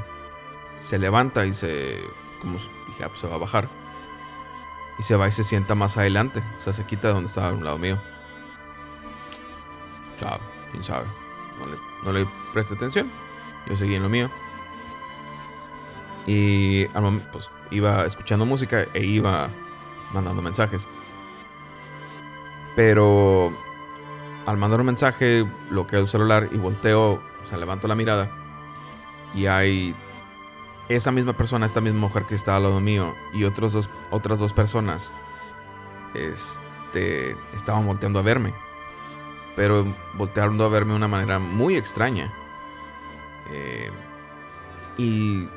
se 0.80 1.00
levanta 1.00 1.46
y 1.46 1.54
se, 1.54 2.00
como 2.40 2.60
dije, 2.88 3.08
pues 3.08 3.20
se 3.20 3.28
va 3.28 3.36
a 3.36 3.40
bajar. 3.40 3.68
Y 5.00 5.04
se 5.04 5.16
va 5.16 5.28
y 5.28 5.32
se 5.32 5.44
sienta 5.44 5.75
más 5.75 5.98
adelante, 5.98 6.42
o 6.60 6.62
sea, 6.62 6.72
se 6.72 6.86
quita 6.86 7.10
de 7.10 7.16
donde 7.16 7.28
estaba 7.28 7.50
a 7.50 7.54
un 7.54 7.64
lado 7.64 7.78
mío. 7.78 7.98
Chao, 10.18 10.40
quién 10.72 10.84
sabe. 10.84 11.06
No 12.04 12.12
le, 12.12 12.25
no 12.25 12.28
le 12.54 12.60
atención. 12.60 13.12
Yo 13.68 13.75
seguí 13.75 13.96
en 13.96 14.04
lo 14.04 14.10
mío. 14.10 14.30
Y 16.28 16.86
al 16.94 17.02
momento, 17.02 17.28
pues 17.32 17.50
iba 17.72 18.06
escuchando 18.06 18.46
música 18.46 18.86
e 18.94 19.04
iba 19.04 19.50
mandando 20.14 20.42
mensajes. 20.42 20.88
Pero 22.75 23.54
al 24.46 24.58
mandar 24.58 24.80
un 24.80 24.88
mensaje, 24.88 25.46
bloqueo 25.70 26.02
el 26.02 26.08
celular 26.08 26.50
y 26.52 26.58
volteo, 26.58 27.14
o 27.14 27.46
sea, 27.46 27.58
levanto 27.58 27.88
la 27.88 27.96
mirada. 27.96 28.30
Y 29.34 29.48
hay 29.48 29.96
esa 30.90 31.12
misma 31.12 31.34
persona, 31.34 31.66
esta 31.66 31.82
misma 31.82 32.02
mujer 32.02 32.24
que 32.24 32.36
está 32.36 32.56
al 32.56 32.64
lado 32.64 32.80
mío 32.80 33.16
y 33.34 33.44
otros 33.44 33.74
dos, 33.74 33.90
otras 34.12 34.38
dos 34.38 34.54
personas 34.54 35.12
este, 36.14 37.36
estaban 37.56 37.86
volteando 37.86 38.20
a 38.20 38.22
verme. 38.22 38.54
Pero 39.56 39.86
volteando 40.14 40.66
a 40.66 40.70
verme 40.70 40.92
de 40.92 40.98
una 40.98 41.08
manera 41.08 41.40
muy 41.40 41.75
extraña. 41.75 42.32
Eh, 43.52 43.90
y 44.98 45.48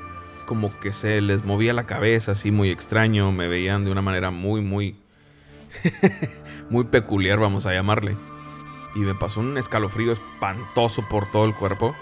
como 0.47 0.78
que 0.80 0.92
se 0.92 1.21
les 1.21 1.45
movía 1.45 1.73
la 1.73 1.85
cabeza 1.85 2.33
así 2.33 2.50
muy 2.50 2.71
extraño, 2.71 3.33
me 3.33 3.49
veían 3.49 3.85
de 3.85 3.90
una 3.90 4.02
manera 4.02 4.30
muy, 4.30 4.61
muy, 4.61 4.97
muy 6.71 6.85
peculiar, 6.85 7.38
vamos 7.38 7.66
a 7.66 7.75
llamarle. 7.75 8.16
Y 8.99 9.02
me 9.02 9.14
pasó 9.14 9.38
un 9.38 9.57
escalofrío 9.57 10.11
espantoso 10.11 11.02
por 11.02 11.31
todo 11.31 11.45
el 11.45 11.55
cuerpo, 11.55 11.95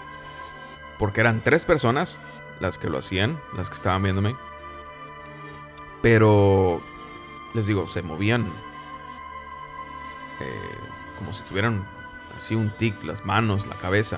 porque 0.97 1.21
eran 1.21 1.41
tres 1.41 1.63
personas 1.63 2.17
las 2.59 2.79
que 2.79 2.89
lo 2.89 2.97
hacían, 2.97 3.39
las 3.55 3.69
que 3.69 3.75
estaban 3.75 4.01
viéndome. 4.01 4.35
Pero, 6.01 6.81
les 7.53 7.67
digo, 7.67 7.85
se 7.85 8.01
movían 8.01 8.47
eh, 10.39 10.77
como 11.19 11.33
si 11.33 11.43
tuvieran 11.43 11.85
así 12.35 12.55
un 12.55 12.71
tic, 12.71 13.03
las 13.03 13.25
manos, 13.25 13.67
la 13.67 13.75
cabeza. 13.75 14.17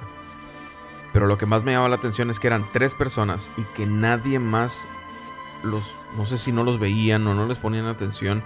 Pero 1.11 1.27
lo 1.27 1.37
que 1.37 1.45
más 1.45 1.65
me 1.65 1.73
llamaba 1.73 1.89
la 1.89 1.97
atención 1.97 2.29
es 2.29 2.39
que 2.39 2.47
eran 2.47 2.65
tres 2.71 2.95
personas 2.95 3.51
y 3.57 3.63
que 3.63 3.85
nadie 3.87 4.39
más 4.39 4.87
los, 5.63 5.83
no 6.15 6.25
sé 6.25 6.37
si 6.37 6.53
no 6.53 6.63
los 6.63 6.79
veían 6.79 7.27
o 7.27 7.33
no 7.33 7.45
les 7.45 7.57
ponían 7.57 7.87
atención, 7.87 8.41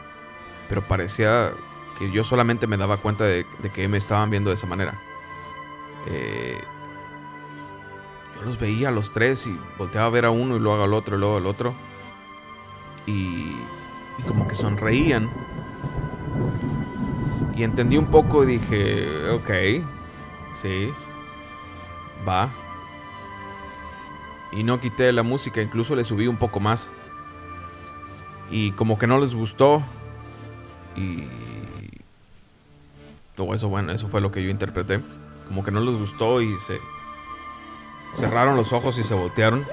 pero 0.70 0.82
parecía 0.82 1.52
que 1.97 2.12
yo 2.12 2.23
solamente 2.23 2.67
me 2.67 2.77
daba 2.77 2.97
cuenta 2.97 3.25
de, 3.25 3.45
que 3.73 3.88
me 3.88 3.97
estaban 3.97 4.29
viendo 4.29 4.50
de 4.50 4.55
esa 4.55 4.67
manera. 4.67 5.00
Eh, 6.07 6.62
yo 8.35 8.41
los 8.43 8.59
veía 8.59 8.89
a 8.89 8.91
los 8.91 9.12
tres 9.12 9.47
y 9.47 9.57
volteaba 9.77 10.07
a 10.07 10.12
ver 10.12 10.25
a 10.25 10.31
uno 10.31 10.55
y 10.55 10.59
luego 10.59 10.83
al 10.83 10.93
otro 10.93 11.17
y 11.17 11.19
luego 11.19 11.38
al 11.38 11.45
otro. 11.45 11.73
Y, 13.05 13.55
y 14.17 14.23
como 14.27 14.47
que 14.47 14.55
sonreían. 14.55 15.29
Y 17.55 17.63
entendí 17.63 17.97
un 17.97 18.07
poco 18.07 18.43
y 18.43 18.47
dije, 18.47 19.29
ok, 19.29 19.51
sí, 20.59 20.91
Va. 22.27 22.50
Y 24.51 24.63
no 24.63 24.79
quité 24.79 25.12
la 25.12 25.23
música, 25.23 25.62
incluso 25.62 25.95
le 25.95 26.03
subí 26.03 26.27
un 26.27 26.38
poco 26.38 26.59
más. 26.59 26.89
Y 28.50 28.71
como 28.73 28.97
que 28.97 29.07
no 29.07 29.17
les 29.19 29.35
gustó. 29.35 29.81
Y... 30.95 31.27
eso, 33.54 33.70
bueno, 33.70 33.92
eso 33.92 34.08
fue 34.08 34.22
lo 34.22 34.32
que 34.32 34.44
yo 34.44 34.50
interpreté. 34.50 35.00
Como 35.48 35.63
que 35.63 35.72
no 35.72 35.82
les 35.82 35.98
gustó 35.98 36.42
y 36.42 36.58
se... 36.60 36.80
Cerraron 38.16 38.56
los 38.56 38.74
ojos 38.74 38.98
y 39.00 39.04
se 39.04 39.16
voltearon. 39.16 39.66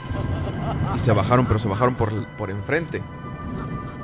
Y 0.97 0.99
se 0.99 1.13
bajaron, 1.13 1.47
pero 1.47 1.59
se 1.59 1.69
bajaron 1.69 1.95
por, 1.95 2.25
por 2.37 2.51
enfrente. 2.51 3.03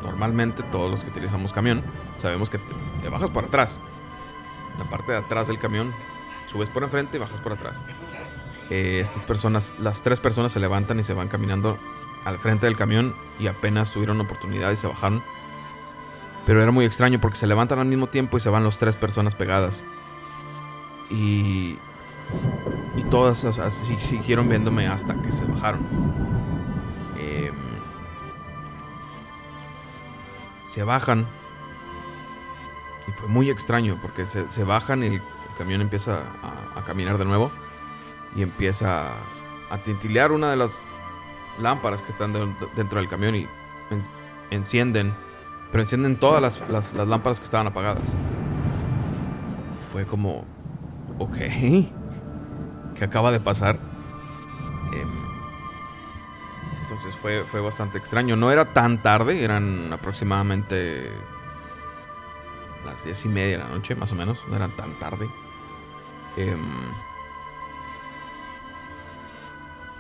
Normalmente 0.03 0.63
todos 0.65 0.91
los 0.91 1.03
que 1.03 1.11
utilizamos 1.11 1.53
camión 1.53 1.83
sabemos 2.21 2.51
que 2.51 2.59
te, 3.03 3.09
bajas 3.09 3.31
por 3.31 3.45
atrás. 3.45 3.79
la 4.79 4.85
parte 4.85 5.13
de 5.13 5.19
atrás 5.19 5.49
del 5.49 5.59
camión 5.59 5.93
subes 6.51 6.69
por 6.69 6.83
enfrente 6.83 7.17
y 7.17 7.21
bajas 7.21 7.41
por 7.41 7.53
atrás. 7.53 7.77
Eh, 8.71 8.99
estas 9.01 9.25
personas, 9.25 9.73
las 9.79 10.03
tres 10.03 10.21
personas 10.21 10.53
se 10.53 10.61
levantan 10.61 10.99
y 10.99 11.05
se 11.05 11.13
van 11.13 11.29
caminando 11.29 11.79
al 12.25 12.39
frente 12.39 12.67
del 12.67 12.77
camión 12.77 13.15
y 13.39 13.47
apenas 13.47 13.93
tuvieron 13.93 14.21
oportunidad 14.21 14.71
y 14.73 14.77
se 14.77 14.87
bajaron. 14.87 15.23
Pero 16.47 16.62
era 16.62 16.71
muy 16.71 16.87
extraño 16.87 17.21
porque 17.21 17.37
se 17.37 17.47
levantan 17.47 17.79
al 17.79 17.87
mismo 17.87 18.07
tiempo 18.07 18.38
y 18.38 18.41
se 18.41 18.49
van 18.49 18.65
las 18.65 18.79
tres 18.79 18.97
personas 18.97 19.35
pegadas. 19.35 19.85
Y, 21.11 21.76
y 22.97 23.03
todas 23.11 23.47
siguieron 23.99 24.49
viéndome 24.49 24.87
hasta 24.87 25.15
que 25.15 25.33
se 25.33 25.45
bajaron. 25.45 25.81
Em, 27.19 27.55
se 30.67 30.85
bajan. 30.85 31.26
Y 33.09 33.12
fue 33.12 33.29
muy 33.29 33.50
extraño 33.50 33.99
porque 34.00 34.25
se, 34.26 34.65
bajan 34.65 35.03
y 35.03 35.07
el, 35.07 35.23
camión 35.59 35.81
empieza 35.81 36.21
a 36.76 36.83
caminar 36.85 37.17
de 37.19 37.25
nuevo 37.25 37.50
y 38.37 38.43
empieza 38.43 39.15
a 39.71 39.79
tintilear 39.79 40.31
una 40.31 40.50
de 40.50 40.57
las 40.57 40.83
lámparas 41.59 42.03
que 42.03 42.12
están 42.12 42.33
dentro 42.76 43.00
del 43.00 43.09
camión 43.09 43.35
y 43.35 43.49
encienden, 44.50 45.15
pero 45.70 45.82
encienden 45.82 46.16
todas 46.16 46.61
las, 46.68 46.92
lámparas 46.94 47.38
que 47.38 47.44
estaban 47.44 47.66
apagadas. 47.66 48.08
Y 49.80 49.92
fue 49.92 50.04
como, 50.04 50.44
ok, 51.18 51.37
¿qué 52.94 53.04
acaba 53.04 53.30
de 53.32 53.40
pasar? 53.40 53.78
Em, 54.92 55.08
entonces 56.82 57.14
fue, 57.16 57.44
fue 57.44 57.61
bastante 57.61 57.99
extraño. 57.99 58.37
No 58.37 58.50
era 58.52 58.73
tan 58.73 59.02
tarde, 59.02 59.42
eran 59.42 59.92
aproximadamente 59.92 61.11
las 62.85 63.02
diez 63.04 63.25
y 63.25 63.28
media 63.28 63.58
de 63.58 63.64
la 63.64 63.68
noche, 63.68 63.94
más 63.94 64.12
o 64.12 64.14
menos. 64.14 64.38
No 64.49 64.56
eran 64.56 64.70
tan 64.76 64.92
tarde. 64.94 65.28
Em, 66.37 66.58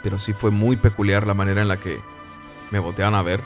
pero 0.02 0.18
sí 0.18 0.32
fue 0.32 0.50
muy 0.50 0.76
peculiar 0.76 1.26
la 1.26 1.34
manera 1.34 1.62
en 1.62 1.68
la 1.68 1.78
que 1.78 2.00
me 2.70 2.78
volteaban 2.78 3.14
a 3.14 3.22
ver, 3.22 3.42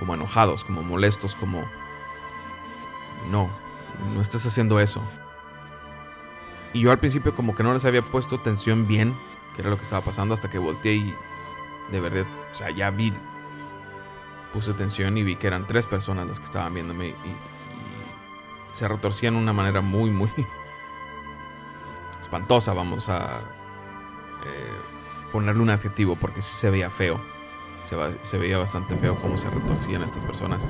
como 0.00 0.14
enojados, 0.14 0.64
como 0.64 0.82
molestos, 0.82 1.36
como... 1.36 1.64
No, 3.30 3.48
no 4.14 4.20
estás 4.20 4.44
haciendo 4.46 4.80
eso. 4.80 5.00
Y 6.72 6.80
yo 6.80 6.90
al 6.90 6.98
principio 6.98 7.34
como 7.34 7.54
que 7.54 7.62
no 7.62 7.72
les 7.72 7.84
había 7.84 8.02
puesto 8.02 8.36
atención 8.36 8.88
bien, 8.88 9.14
que 9.54 9.62
era 9.62 9.70
lo 9.70 9.76
que 9.76 9.82
estaba 9.82 10.02
pasando, 10.02 10.34
hasta 10.34 10.50
que 10.50 10.58
volteé 10.58 10.94
y 10.94 11.14
de 11.92 12.00
verdad, 12.00 12.24
o 12.50 12.54
sea, 12.54 12.70
ya 12.70 12.90
vi, 12.90 13.12
puse 14.52 14.70
atención 14.70 15.18
y 15.18 15.22
vi 15.22 15.36
que 15.36 15.48
eran 15.48 15.66
tres 15.66 15.86
personas 15.86 16.26
las 16.26 16.38
que 16.38 16.46
estaban 16.46 16.72
viéndome 16.74 17.08
y, 17.08 17.14
se 18.74 18.86
retorcían 18.86 19.34
de 19.34 19.40
una 19.40 19.52
manera 19.52 19.80
muy, 19.80 20.10
muy 20.10 20.30
espantosa, 22.20 22.72
vamos 22.72 23.08
a 23.08 23.40
eh, 24.46 24.72
ponerle 25.32 25.60
un 25.60 25.70
adjetivo, 25.70 26.16
porque 26.16 26.40
sí 26.40 26.54
se 26.56 26.70
veía 26.70 26.88
feo. 26.88 27.20
Se, 28.22 28.38
veía 28.38 28.56
bastante 28.56 28.96
feo 28.96 29.16
cómo 29.16 29.36
se 29.36 29.50
retorcían 29.50 30.02
estas 30.02 30.24
personas. 30.24 30.62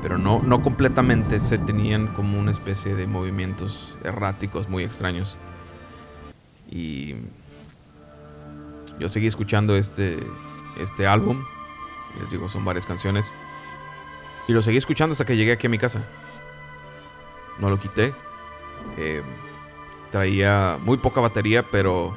Pero 0.00 0.16
no, 0.16 0.40
no 0.42 0.62
completamente, 0.62 1.38
se 1.38 1.58
tenían 1.58 2.06
como 2.08 2.38
una 2.38 2.50
especie 2.50 2.94
de 2.94 3.06
movimientos 3.06 3.94
erráticos 4.04 4.68
muy 4.68 4.82
extraños. 4.82 5.36
Y 6.70 7.16
yo 8.98 9.10
seguí 9.10 9.26
escuchando 9.26 9.76
este, 9.76 10.18
este 10.78 11.06
álbum. 11.06 11.44
Les 12.18 12.30
digo, 12.30 12.48
son 12.48 12.64
varias 12.64 12.86
canciones. 12.86 13.34
Y 14.48 14.52
lo 14.52 14.62
seguí 14.62 14.78
escuchando 14.78 15.12
hasta 15.12 15.26
que 15.26 15.36
llegué 15.36 15.52
aquí 15.52 15.66
a 15.66 15.70
mi 15.70 15.78
casa. 15.78 16.00
No 17.58 17.68
lo 17.68 17.78
quité. 17.78 18.14
Eh, 18.96 19.22
traía 20.10 20.78
muy 20.82 20.96
poca 20.96 21.20
batería, 21.20 21.62
pero 21.70 22.16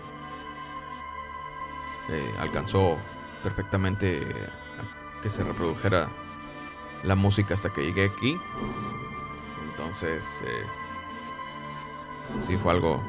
eh, 2.10 2.34
alcanzó 2.39 2.98
perfectamente 3.44 4.26
que 5.22 5.30
se 5.30 5.44
reprodujera 5.44 6.08
la 7.04 7.16
música 7.16 7.54
hasta 7.54 7.70
que 7.70 7.84
llegué 7.84 8.06
aquí. 8.06 8.40
Entonces, 9.70 10.26
eh, 10.46 10.66
sí 12.42 12.58
fue 12.58 12.72
algo, 12.72 13.04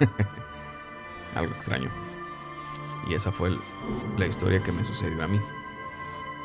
algo 1.34 1.54
extraño. 1.54 1.90
Y 3.06 3.14
esa 3.14 3.30
fue 3.32 3.56
la 4.16 4.26
historia 4.26 4.62
que 4.62 4.72
me 4.72 4.84
sucedió 4.84 5.22
a 5.22 5.28
mí 5.28 5.40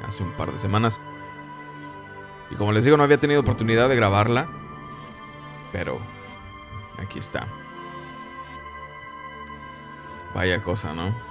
hace 0.05 0.23
un 0.23 0.31
par 0.31 0.51
de 0.51 0.59
semanas. 0.59 0.99
Y 2.49 2.55
como 2.55 2.71
les 2.71 2.83
digo, 2.83 2.97
no 2.97 3.03
había 3.03 3.19
tenido 3.19 3.41
oportunidad 3.41 3.87
de 3.87 3.95
grabarla, 3.95 4.47
pero 5.71 5.99
aquí 6.97 7.19
está. 7.19 7.47
Vaya 10.33 10.61
cosa, 10.61 10.93
¿no? 10.93 11.30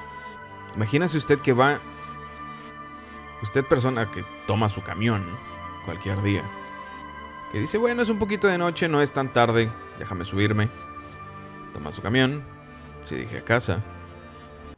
Imagínese 0.76 1.18
usted 1.18 1.38
que 1.40 1.52
va. 1.52 1.78
Usted, 3.42 3.64
persona 3.64 4.10
que 4.10 4.24
toma 4.46 4.68
su 4.68 4.82
camión 4.82 5.24
cualquier 5.84 6.22
día. 6.22 6.44
Que 7.52 7.58
dice, 7.58 7.78
bueno, 7.78 8.02
es 8.02 8.08
un 8.08 8.18
poquito 8.18 8.48
de 8.48 8.58
noche, 8.58 8.88
no 8.88 9.02
es 9.02 9.12
tan 9.12 9.32
tarde, 9.32 9.70
déjame 9.98 10.24
subirme. 10.24 10.68
Toma 11.72 11.90
su 11.90 12.02
camión, 12.02 12.42
se 13.04 13.16
dirige 13.16 13.38
a 13.38 13.44
casa 13.44 13.82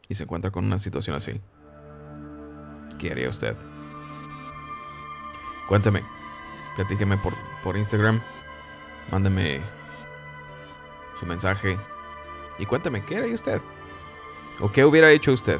y 0.07 0.15
se 0.15 0.23
encuentra 0.23 0.51
con 0.51 0.65
una 0.65 0.79
situación 0.79 1.15
así. 1.15 1.41
¿Qué 2.97 3.11
haría 3.11 3.29
usted? 3.29 3.55
Cuénteme, 5.67 6.03
platíqueme 6.75 7.17
por, 7.17 7.33
por 7.63 7.77
Instagram, 7.77 8.21
mándeme 9.11 9.61
su 11.19 11.25
mensaje 11.25 11.77
y 12.59 12.65
cuénteme, 12.65 13.03
¿qué 13.05 13.17
haría 13.17 13.35
usted? 13.35 13.61
¿O 14.59 14.71
qué 14.71 14.85
hubiera 14.85 15.11
hecho 15.11 15.33
usted? 15.33 15.59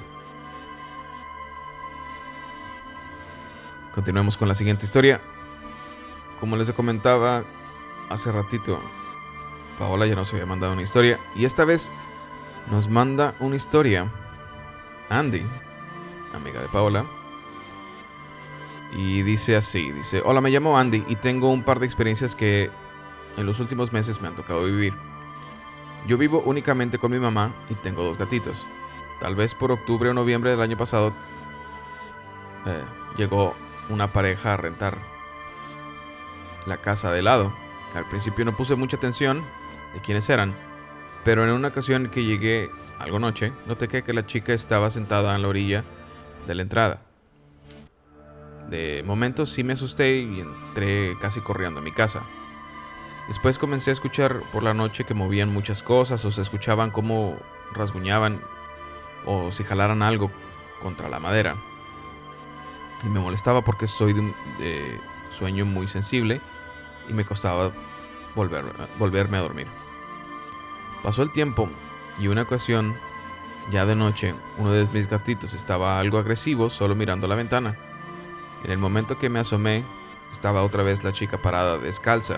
Continuemos 3.94 4.38
con 4.38 4.48
la 4.48 4.56
siguiente 4.56 4.86
historia. 4.86 5.22
Como 6.40 6.56
les 6.58 6.72
comentaba 6.72 7.44
hace 8.10 8.32
ratito, 8.32 8.80
Paola 9.78 10.08
ya 10.08 10.16
nos 10.16 10.34
había 10.34 10.46
mandado 10.46 10.74
una 10.74 10.82
historia. 10.82 11.20
Y 11.36 11.46
esta 11.46 11.64
vez 11.64 11.92
nos 12.72 12.90
manda 12.90 13.36
una 13.40 13.56
historia 13.56 14.08
Andy, 15.10 15.44
amiga 16.34 16.62
de 16.62 16.68
Paola. 16.70 17.06
Y 18.96 19.22
dice 19.22 19.56
así, 19.56 19.92
dice, 19.92 20.22
hola, 20.24 20.42
me 20.42 20.50
llamo 20.50 20.78
Andy 20.78 21.04
y 21.08 21.16
tengo 21.16 21.50
un 21.50 21.64
par 21.64 21.80
de 21.80 21.86
experiencias 21.86 22.36
que 22.36 22.70
en 23.38 23.46
los 23.46 23.60
últimos 23.60 23.94
meses 23.94 24.22
me 24.22 24.28
han 24.28 24.36
tocado 24.36 24.66
vivir. 24.66 24.94
Yo 26.08 26.18
vivo 26.18 26.42
únicamente 26.46 26.98
con 26.98 27.12
mi 27.12 27.20
mamá 27.20 27.52
y 27.70 27.76
tengo 27.76 28.04
dos 28.04 28.18
gatitos. 28.18 28.66
Tal 29.20 29.36
vez 29.36 29.56
por 29.56 29.72
octubre 29.72 30.10
o 30.10 30.14
noviembre 30.14 30.52
del 30.52 30.62
año 30.62 30.78
pasado 30.78 31.14
eh, 32.66 32.84
llegó 33.18 33.56
una 33.90 34.12
pareja 34.12 34.54
a 34.54 34.58
rentar 34.58 34.98
la 36.66 36.78
casa 36.78 37.12
de 37.12 37.22
lado. 37.22 37.54
Al 37.94 38.06
principio 38.06 38.46
no 38.46 38.56
puse 38.56 38.76
mucha 38.76 38.98
atención 38.98 39.44
de 39.94 40.02
quiénes 40.02 40.30
eran, 40.30 40.54
pero 41.24 41.44
en 41.44 41.52
una 41.52 41.70
ocasión 41.70 42.10
que 42.10 42.24
llegué 42.24 42.70
algo 43.00 43.20
noche, 43.20 43.52
noté 43.66 43.88
que 43.88 44.14
la 44.14 44.26
chica 44.26 44.54
estaba 44.54 44.90
sentada 44.90 45.36
en 45.36 45.42
la 45.42 45.48
orilla 45.48 45.84
de 46.48 46.56
la 46.56 46.62
entrada. 46.62 47.02
De 48.70 49.04
momento 49.06 49.46
sí 49.46 49.64
me 49.64 49.74
asusté 49.74 50.18
y 50.18 50.40
entré 50.40 51.18
casi 51.20 51.42
corriendo 51.42 51.82
a 51.82 51.84
mi 51.84 51.92
casa. 51.92 52.22
Después 53.28 53.58
comencé 53.58 53.92
a 53.92 53.94
escuchar 53.94 54.42
por 54.52 54.64
la 54.64 54.74
noche 54.74 55.06
que 55.06 55.14
movían 55.14 55.50
muchas 55.50 55.84
cosas 55.84 56.24
o 56.26 56.32
se 56.32 56.42
escuchaban 56.42 56.92
como 56.92 57.38
rasguñaban 57.74 58.40
o 59.26 59.52
si 59.52 59.64
jalaran 59.64 60.02
algo 60.02 60.32
contra 60.82 61.10
la 61.10 61.20
madera 61.20 61.56
y 63.04 63.10
me 63.10 63.20
molestaba 63.20 63.62
porque 63.62 63.88
soy 63.88 64.14
de, 64.14 64.20
un, 64.22 64.36
sueño 65.32 65.66
muy 65.66 65.88
sensible 65.88 66.42
y 67.10 67.14
me 67.14 67.26
costaba 67.26 67.72
volver, 68.36 68.66
volverme 68.98 69.38
a 69.38 69.42
dormir. 69.42 69.68
Pasó 71.02 71.24
el 71.24 71.32
tiempo 71.32 71.70
y 72.20 72.28
una 72.28 72.44
ocasión, 72.44 72.96
ya 73.72 73.86
de 73.86 73.96
noche, 73.96 74.36
uno 74.58 74.72
de 74.72 74.88
mis 74.94 75.10
gatitos 75.10 75.54
estaba 75.54 76.00
algo 76.00 76.18
agresivo 76.18 76.70
solo 76.70 76.96
mirando 76.96 77.28
la 77.28 77.36
ventana. 77.36 77.76
En 78.64 78.72
el 78.72 78.78
momento 78.78 79.18
que 79.18 79.30
me 79.30 79.40
asomé, 79.40 79.84
estaba 80.32 80.64
otra 80.64 80.84
vez 80.84 81.04
la 81.04 81.12
chica 81.12 81.38
parada 81.38 81.78
descalza. 81.78 82.38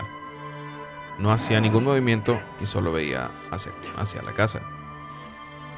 No 1.20 1.32
hacía 1.32 1.62
ningún 1.62 1.84
movimiento 1.84 2.40
y 2.60 2.66
solo 2.66 2.92
veía 2.92 3.30
hacia, 3.52 3.72
hacia 3.98 4.22
la 4.22 4.34
casa. 4.34 4.62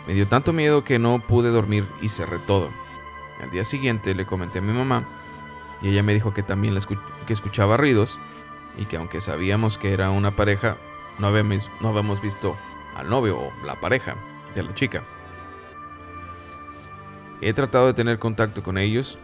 Me 0.08 0.13
dio 0.13 0.26
tanto 0.28 0.54
miedo 0.54 0.84
que 0.84 1.00
no 1.00 1.19
pude 1.19 1.50
dormir 1.50 1.86
y 2.02 2.10
cerré 2.10 2.39
todo. 2.39 2.69
Al 3.41 3.52
día 3.52 3.63
siguiente 3.63 4.15
le 4.15 4.26
comenté 4.26 4.60
a 4.60 4.62
mi 4.62 4.73
mamá 4.73 5.04
y 5.82 5.89
ella 5.89 6.04
me 6.04 6.13
dijo 6.13 6.34
que 6.34 6.43
también 6.43 6.78
que 7.26 7.34
escuchaba 7.34 7.78
ruidos 7.78 8.17
y 8.78 8.86
que 8.86 8.97
aunque 8.97 9.21
sabíamos 9.21 9.78
que 9.78 9.93
era 9.93 10.10
una 10.10 10.36
pareja, 10.36 10.78
no 11.19 11.28
habíamos, 11.28 11.69
no 11.82 11.89
habíamos 11.89 12.21
visto 12.21 12.56
al 12.95 13.10
novio 13.10 13.38
o 13.39 13.65
la 13.65 13.76
pareja 13.76 14.15
de 14.56 14.63
la 14.63 14.73
chica. 14.73 15.04
He 17.41 17.54
tratado 17.54 17.88
de 17.88 17.93
tener 17.93 18.17
contacto 18.17 18.63
con 18.63 18.78
ellos, 18.78 19.19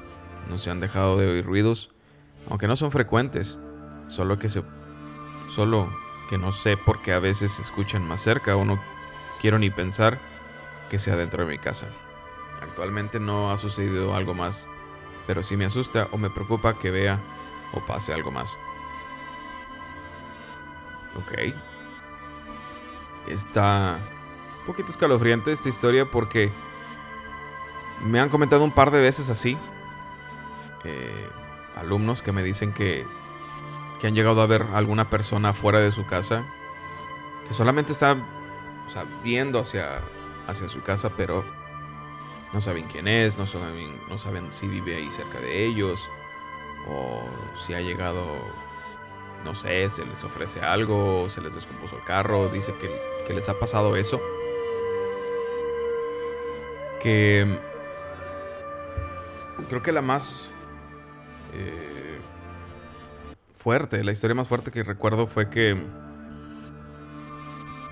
no 0.50 0.58
se 0.58 0.70
han 0.70 0.80
dejado 0.80 1.18
de 1.18 1.28
oír 1.28 1.46
ruidos, 1.46 1.90
aunque 2.50 2.68
no 2.68 2.76
son 2.76 2.92
frecuentes, 2.92 3.58
solo 4.10 4.38
que 4.38 4.50
se 4.50 4.64
solo 5.50 5.90
que 6.30 6.38
no 6.38 6.52
sé 6.52 6.78
por 6.78 7.02
qué 7.02 7.14
a 7.14 7.20
veces 7.20 7.54
se 7.54 7.62
escuchan 7.62 8.08
más 8.08 8.22
cerca 8.22 8.56
o 8.56 8.66
no 8.66 8.80
quiero 9.42 9.60
ni 9.60 9.70
pensar 9.70 10.20
que 10.90 11.00
sea 11.00 11.16
dentro 11.16 11.46
de 11.46 11.52
mi 11.52 11.58
casa. 11.58 11.88
Actualmente 12.64 13.20
no 13.20 13.52
ha 13.52 13.58
sucedido 13.58 14.16
algo 14.16 14.34
más, 14.34 14.68
pero 15.28 15.44
sí 15.44 15.58
me 15.58 15.66
asusta 15.66 16.08
o 16.12 16.18
me 16.18 16.30
preocupa 16.30 16.80
que 16.80 16.92
vea 16.92 17.20
o 17.74 17.80
pase 17.82 18.14
algo 18.14 18.32
más. 18.32 18.60
Ok. 21.16 21.54
Está 23.28 23.98
un 24.60 24.66
poquito 24.66 24.92
escalofriante 24.92 25.52
esta 25.52 25.70
historia 25.70 26.06
porque 26.06 26.52
me 28.06 28.20
han 28.20 28.30
comentado 28.30 28.64
un 28.64 28.72
par 28.72 28.92
de 28.92 29.02
veces 29.02 29.30
así. 29.30 29.58
Eh, 30.84 31.30
alumnos 31.76 32.22
que 32.22 32.32
me 32.32 32.44
dicen 32.44 32.74
que, 32.74 33.06
que 34.00 34.08
han 34.08 34.16
llegado 34.16 34.42
a 34.42 34.46
ver 34.46 34.66
alguna 34.74 35.10
persona 35.10 35.54
fuera 35.54 35.80
de 35.80 35.92
su 35.92 36.06
casa. 36.06 36.44
Que 37.48 37.54
solamente 37.54 37.92
está 37.92 38.16
viendo 39.24 39.60
hacia, 39.60 40.00
hacia 40.48 40.70
su 40.70 40.82
casa, 40.82 41.12
pero 41.16 41.44
no 42.54 42.62
saben 42.62 42.86
quién 42.86 43.08
es, 43.08 43.38
no 43.38 43.46
saben, 43.46 44.00
no 44.08 44.18
saben 44.18 44.54
si 44.54 44.68
vive 44.68 44.96
ahí 44.96 45.12
cerca 45.12 45.40
de 45.40 45.66
ellos 45.66 46.08
o 46.88 47.24
si 47.56 47.74
ha 47.74 47.82
llegado, 47.82 48.24
no 49.44 49.56
sé, 49.56 49.90
se 49.90 50.06
les 50.06 50.24
ofrece 50.24 50.62
algo, 50.62 51.28
se 51.30 51.42
les 51.42 51.56
descompuso 51.56 51.98
el 51.98 52.04
carro, 52.04 52.50
dice 52.50 52.74
que, 52.80 53.34
les 53.34 53.50
ha 53.50 53.58
pasado 53.58 53.96
eso. 53.96 54.22
Que 57.02 57.58
creo 59.70 59.82
que 59.82 59.92
la 59.92 60.02
más 60.02 60.50
eh, 61.54 62.20
fuerte, 63.58 64.04
la 64.04 64.12
historia 64.12 64.36
más 64.36 64.48
fuerte 64.48 64.72
que 64.72 64.84
recuerdo 64.84 65.26
fue 65.26 65.50
que 65.50 65.78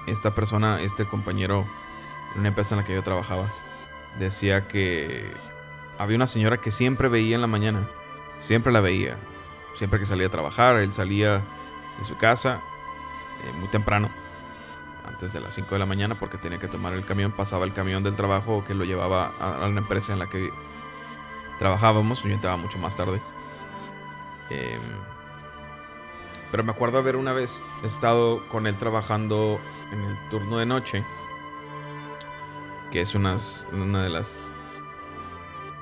esta 0.08 0.32
persona, 0.32 0.82
este 0.82 1.06
compañero, 1.06 1.66
en 2.34 2.42
una 2.42 2.50
empresa 2.50 2.76
en 2.76 2.82
la 2.82 2.88
que 2.88 2.94
yo 2.94 3.04
trabajaba, 3.04 3.52
decía 4.20 4.68
que 4.68 5.26
había 5.98 6.16
una 6.16 6.28
señora 6.28 6.58
que 6.58 6.72
siempre 6.72 7.08
veía 7.08 7.36
en 7.36 7.42
la 7.42 7.48
mañana, 7.48 7.88
siempre 8.40 8.72
la 8.72 8.82
veía, 8.82 9.18
siempre 9.74 10.00
que 10.00 10.06
salía 10.06 10.28
a 10.28 10.32
trabajar, 10.32 10.78
él 10.78 10.94
salía 10.94 11.42
de 11.98 12.04
su 12.08 12.18
casa 12.18 12.62
eh, 13.44 13.60
muy 13.60 13.68
temprano, 13.70 14.10
antes 15.08 15.34
de 15.34 15.40
las 15.40 15.54
5 15.54 15.76
de 15.76 15.80
la 15.80 15.86
mañana, 15.86 16.16
porque 16.16 16.38
tenía 16.38 16.60
que 16.60 16.68
tomar 16.68 16.94
el 16.94 17.06
camión, 17.06 17.32
pasaba 17.32 17.66
el 17.66 17.74
camión 17.74 18.04
del 18.04 18.16
trabajo 18.16 18.64
que 18.66 18.74
lo 18.74 18.86
llevaba 18.86 19.32
a, 19.40 19.68
la 19.68 19.80
empresa 19.80 20.14
en 20.14 20.20
la 20.20 20.28
que 20.28 20.52
trabajábamos, 21.60 22.24
yo 22.24 22.30
entraba 22.30 22.58
mucho 22.58 22.80
más 22.80 22.96
tarde. 22.96 23.22
Em, 24.50 24.82
Pero 26.52 26.64
me 26.64 26.72
acuerdo 26.72 26.98
haber 26.98 27.16
una 27.16 27.34
vez 27.34 27.64
estado 27.84 28.46
con 28.50 28.68
él 28.68 28.76
trabajando 28.76 29.60
en 29.92 30.02
el 30.04 30.18
turno 30.30 30.58
de 30.58 30.66
noche. 30.66 31.06
Que 32.92 33.02
es 33.02 33.16
una 33.16 33.38
de 34.04 34.10
las 34.10 34.52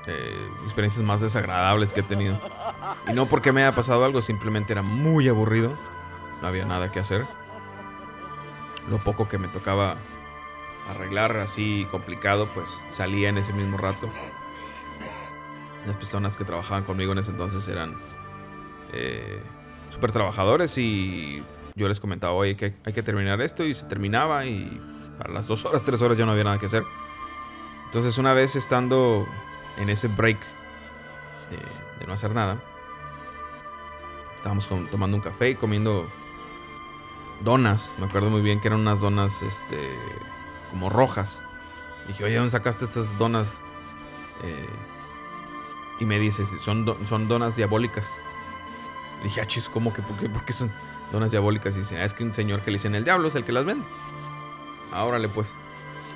eh, 0.10 0.50
experiencias 0.66 1.06
más 1.06 1.22
desagradables 1.22 1.94
que 1.94 2.00
he 2.00 2.04
tenido. 2.04 2.40
Y 3.08 3.14
no 3.14 3.28
porque 3.28 3.52
me 3.52 3.64
haya 3.64 3.76
pasado 3.76 4.04
algo, 4.06 4.22
simplemente 4.22 4.74
era 4.74 4.82
muy 4.82 5.28
aburrido. 5.28 5.78
No 6.42 6.48
había 6.48 6.66
nada 6.66 6.92
que 6.92 7.00
hacer. 7.00 7.26
Lo 8.90 8.98
poco 8.98 9.28
que 9.28 9.38
me 9.38 9.48
tocaba 9.50 9.98
arreglar 10.90 11.38
así 11.38 11.86
complicado, 11.92 12.48
pues 12.56 12.70
salía 12.92 13.30
en 13.30 13.38
ese 13.38 13.54
mismo 13.54 13.78
rato. 13.78 14.10
Las 15.86 15.98
personas 15.98 16.36
que 16.38 16.44
trabajaban 16.44 16.84
conmigo 16.84 17.12
en 17.12 17.20
ese 17.20 17.32
entonces 17.32 17.68
eran 17.68 17.96
eh, 18.94 19.40
súper 19.92 20.12
trabajadores 20.12 20.76
y 20.78 21.44
yo 21.76 21.88
les 21.88 22.00
comentaba, 22.00 22.34
oye, 22.34 22.56
que 22.56 22.74
hay 22.84 22.94
que 22.94 23.04
terminar 23.04 23.42
esto 23.42 23.64
y 23.64 23.76
se 23.76 23.86
terminaba 23.86 24.46
y 24.46 24.82
para 25.20 25.34
las 25.34 25.48
dos 25.48 25.66
horas, 25.66 25.84
tres 25.84 26.02
horas 26.02 26.18
ya 26.18 26.26
no 26.26 26.32
había 26.32 26.46
nada 26.46 26.58
que 26.58 26.68
hacer. 26.68 26.86
Entonces 27.86 28.18
una 28.18 28.34
vez 28.34 28.56
estando 28.56 29.28
en 29.78 29.90
ese 29.90 30.08
break 30.08 30.40
de, 32.00 32.08
no 32.08 32.14
hacer 32.14 32.34
nada, 32.34 32.58
estábamos 34.38 34.68
tomando 34.68 35.18
un 35.18 35.22
café 35.22 35.50
y 35.50 35.56
comiendo 35.56 36.08
donas. 37.42 37.92
Me 38.00 38.06
acuerdo 38.06 38.30
muy 38.30 38.42
bien 38.42 38.62
que 38.62 38.70
eran 38.70 38.80
unas 38.80 39.02
donas 39.02 39.42
este, 39.42 39.90
como 40.72 40.90
rojas. 40.90 41.44
dije, 42.08 42.24
oye, 42.24 42.36
¿dónde 42.36 42.52
sacaste 42.52 42.86
estas 42.86 43.18
donas? 43.18 43.60
Eh, 44.44 44.70
y 46.00 46.06
me 46.06 46.18
dice, 46.18 46.46
son, 46.62 46.86
son 47.06 47.28
donas 47.28 47.58
diabólicas. 47.58 48.10
Le 49.18 49.26
dije, 49.26 49.42
ah, 49.42 49.46
chis, 49.46 49.68
¿cómo 49.68 49.92
que? 49.92 50.02
¿Por 50.02 50.46
qué, 50.46 50.54
son 50.54 50.72
donas 51.12 51.32
diabólicas? 51.32 51.76
Y 51.76 51.80
dice, 51.80 51.98
ah, 51.98 52.06
es 52.06 52.14
que 52.14 52.24
un 52.24 52.34
señor 52.34 52.62
que 52.62 52.72
le 52.72 52.78
dicen 52.78 52.96
el 52.96 53.04
diablo 53.04 53.28
es 53.28 53.36
el 53.36 53.44
que 53.44 53.52
las 53.52 53.66
vende. 53.66 53.86
Ahora 54.92 55.20
le 55.20 55.30
pues. 55.30 55.54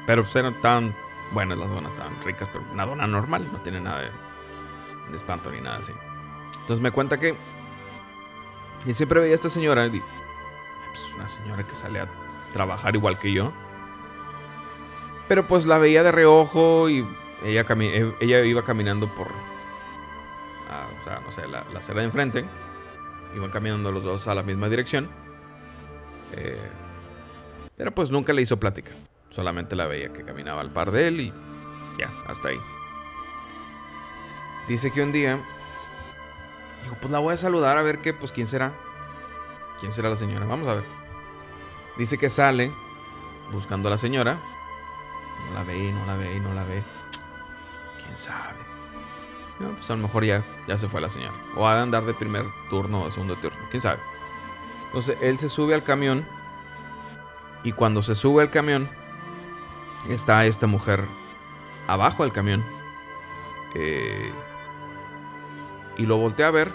Pero 0.06 0.24
pues 0.24 0.36
eran 0.36 0.60
tan 0.62 0.94
buenas 1.32 1.58
las 1.58 1.70
donas, 1.70 1.94
estaban 1.94 2.14
ricas, 2.24 2.50
pero 2.52 2.64
una 2.72 2.86
dona 2.86 3.08
normal, 3.08 3.48
no 3.52 3.60
tiene 3.60 3.80
nada 3.80 4.02
de, 4.02 5.16
espanto 5.16 5.50
ni 5.52 5.62
nada 5.62 5.78
así. 5.78 5.94
Entonces 6.62 6.82
me 6.82 6.92
cuenta 6.92 7.20
que. 7.20 7.36
Y 8.86 8.94
siempre 8.94 9.22
veía 9.22 9.34
a 9.34 9.36
esta 9.36 9.50
señora, 9.50 9.86
y, 9.88 9.92
pues 9.92 11.14
una 11.16 11.28
señora 11.28 11.64
que 11.64 11.76
sale 11.76 12.02
a 12.02 12.08
trabajar 12.52 12.96
igual 12.96 13.18
que 13.18 13.32
yo. 13.32 13.52
Pero 15.28 15.46
pues 15.48 15.66
la 15.66 15.78
veía 15.78 16.04
de 16.04 16.12
reojo 16.12 16.90
y 16.90 17.08
ella, 17.46 17.66
eh, 17.70 18.16
ella 18.20 18.42
iba 18.42 18.64
caminando 18.64 19.08
por. 19.08 19.28
Ah, 20.70 20.88
o 21.00 21.04
sea, 21.04 21.22
no 21.26 21.32
sé, 21.32 21.48
la, 21.48 21.64
la 21.72 21.80
acera 21.80 22.00
de 22.00 22.06
enfrente. 22.06 22.46
Iban 23.36 23.52
caminando 23.52 23.92
los 23.92 24.04
dos 24.04 24.28
a 24.28 24.36
la 24.36 24.44
misma 24.44 24.70
dirección. 24.70 25.10
Eh, 26.34 26.70
pero 27.78 27.94
pues 27.94 28.12
nunca 28.12 28.34
le 28.34 28.42
hizo 28.42 28.58
plática. 28.58 28.92
Solamente 29.30 29.76
la 29.76 29.88
veía 29.88 30.14
que 30.14 30.24
caminaba 30.24 30.62
al 30.62 30.72
par 30.72 30.92
de 30.92 31.08
él 31.08 31.22
y 31.22 31.34
ya, 31.98 32.12
hasta 32.28 32.50
ahí. 32.50 32.60
Dice 34.68 34.92
que 34.92 35.02
un 35.02 35.12
día 35.12 35.40
dijo, 36.84 36.96
pues 37.02 37.12
la 37.12 37.20
voy 37.20 37.34
a 37.34 37.38
saludar 37.38 37.78
a 37.78 37.82
ver 37.82 38.00
qué, 38.00 38.14
pues 38.14 38.32
quién 38.32 38.48
será. 38.48 38.72
¿Quién 39.80 39.92
será 39.92 40.10
la 40.10 40.16
señora? 40.16 40.46
Vamos 40.46 40.68
a 40.68 40.76
ver. 40.76 40.86
Dice 41.98 42.18
que 42.18 42.30
sale 42.30 42.72
buscando 43.52 43.90
a 43.90 43.92
la 43.92 43.98
señora. 43.98 44.40
No 45.50 45.54
la 45.56 45.64
ve, 45.64 45.92
no 45.92 46.06
la 46.06 46.16
ve, 46.16 46.40
no 46.40 46.54
la 46.54 46.64
ve. 46.64 46.82
¿Quién 48.04 48.18
sabe? 48.18 48.64
pues 49.58 49.90
a 49.90 49.96
lo 49.96 50.02
mejor 50.02 50.26
ya, 50.26 50.42
ya 50.68 50.78
se 50.78 50.88
fue 50.88 51.02
la 51.02 51.10
señora. 51.10 51.34
O 51.56 51.68
ha 51.68 51.76
de 51.76 51.82
andar 51.82 52.06
de 52.06 52.14
primer 52.14 52.46
turno 52.70 53.04
o 53.04 53.12
segundo 53.12 53.36
turno. 53.36 53.60
¿Quién 53.70 53.82
sabe? 53.82 54.00
Entonces 54.88 55.18
él 55.22 55.38
se 55.38 55.50
sube 55.50 55.74
al 55.74 55.84
camión. 55.84 56.26
Y 57.64 57.72
cuando 57.72 58.02
se 58.02 58.16
sube 58.16 58.44
al 58.44 58.50
camión, 58.50 58.90
está 60.10 60.46
esta 60.46 60.68
mujer 60.68 61.06
abajo 61.88 62.24
del 62.24 62.32
camión. 62.32 62.64
Eh, 63.76 64.32
y 65.98 66.06
lo 66.06 66.18
voltea 66.18 66.48
a 66.48 66.52
ver. 66.52 66.72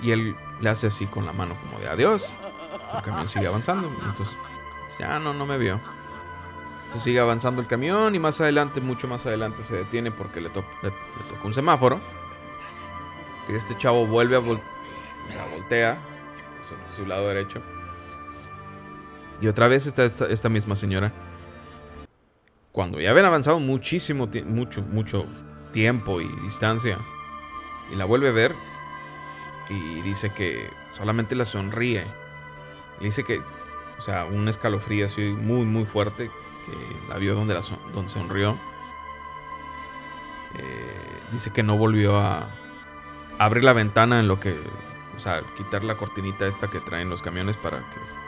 Y 0.00 0.12
él 0.12 0.36
le 0.60 0.70
hace 0.70 0.88
así 0.88 1.06
con 1.06 1.26
la 1.26 1.32
mano 1.32 1.56
como 1.60 1.78
de 1.78 1.88
adiós. 1.88 2.28
El 2.94 3.02
camión 3.02 3.28
sigue 3.28 3.46
avanzando. 3.46 3.88
Entonces, 4.04 4.36
ya 4.98 5.18
no, 5.18 5.32
no 5.32 5.46
me 5.46 5.58
vio. 5.58 5.80
Se 6.92 7.00
sigue 7.00 7.20
avanzando 7.20 7.60
el 7.60 7.66
camión 7.66 8.14
y 8.14 8.18
más 8.18 8.40
adelante, 8.40 8.80
mucho 8.80 9.08
más 9.08 9.26
adelante, 9.26 9.62
se 9.62 9.76
detiene 9.76 10.10
porque 10.10 10.40
le, 10.40 10.48
toca 10.48 10.64
un 11.44 11.52
semáforo. 11.52 12.00
Y 13.48 13.54
este 13.54 13.76
chavo 13.76 14.06
vuelve 14.06 14.36
a 14.36 14.40
o 14.40 14.44
sea, 15.30 15.46
voltea 15.54 15.98
su, 16.96 17.06
lado 17.06 17.28
derecho. 17.28 17.60
Y 19.40 19.48
otra 19.48 19.68
vez 19.68 19.86
está 19.86 20.04
esta, 20.04 20.48
misma 20.48 20.76
señora. 20.76 21.12
Cuando 22.72 23.00
ya 23.00 23.10
habían 23.10 23.26
avanzado 23.26 23.60
muchísimo, 23.60 24.28
mucho, 24.46 24.82
mucho 24.82 25.26
tiempo 25.72 26.20
y 26.20 26.28
distancia. 26.42 26.98
Y 27.92 27.96
la 27.96 28.04
vuelve 28.04 28.28
a 28.28 28.32
ver. 28.32 28.54
Y 29.70 30.00
dice 30.02 30.30
que 30.30 30.68
solamente 30.90 31.34
la 31.34 31.44
sonríe. 31.44 32.04
Dice 33.00 33.22
que, 33.24 33.40
o 33.98 34.02
sea, 34.02 34.24
un 34.24 34.48
escalofrío 34.48 35.06
así 35.06 35.22
muy, 35.22 35.64
muy 35.64 35.84
fuerte 35.84 36.30
la 37.08 37.16
vio 37.16 37.34
donde, 37.34 37.54
la 37.54 37.62
donde 37.92 38.10
sonrió. 38.10 38.56
Eh, 40.58 41.20
dice 41.32 41.50
que 41.50 41.62
no 41.62 41.76
volvió 41.76 42.18
a 42.18 42.46
abrir 43.38 43.64
la 43.64 43.72
ventana 43.72 44.20
en 44.20 44.28
lo 44.28 44.40
que, 44.40 44.58
o 45.16 45.20
sea, 45.20 45.42
quitar 45.56 45.84
la 45.84 45.96
cortinita 45.96 46.46
esta 46.46 46.68
que 46.68 46.80
traen 46.80 47.10
los 47.10 47.22
camiones 47.22 47.56
para 47.56 47.78
que 47.78 48.27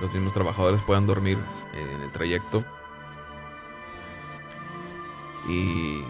los 0.00 0.12
mismos 0.12 0.32
trabajadores 0.32 0.80
puedan 0.82 1.06
dormir 1.06 1.38
en 1.74 2.00
el 2.00 2.10
trayecto. 2.10 2.64
Y 5.48 6.04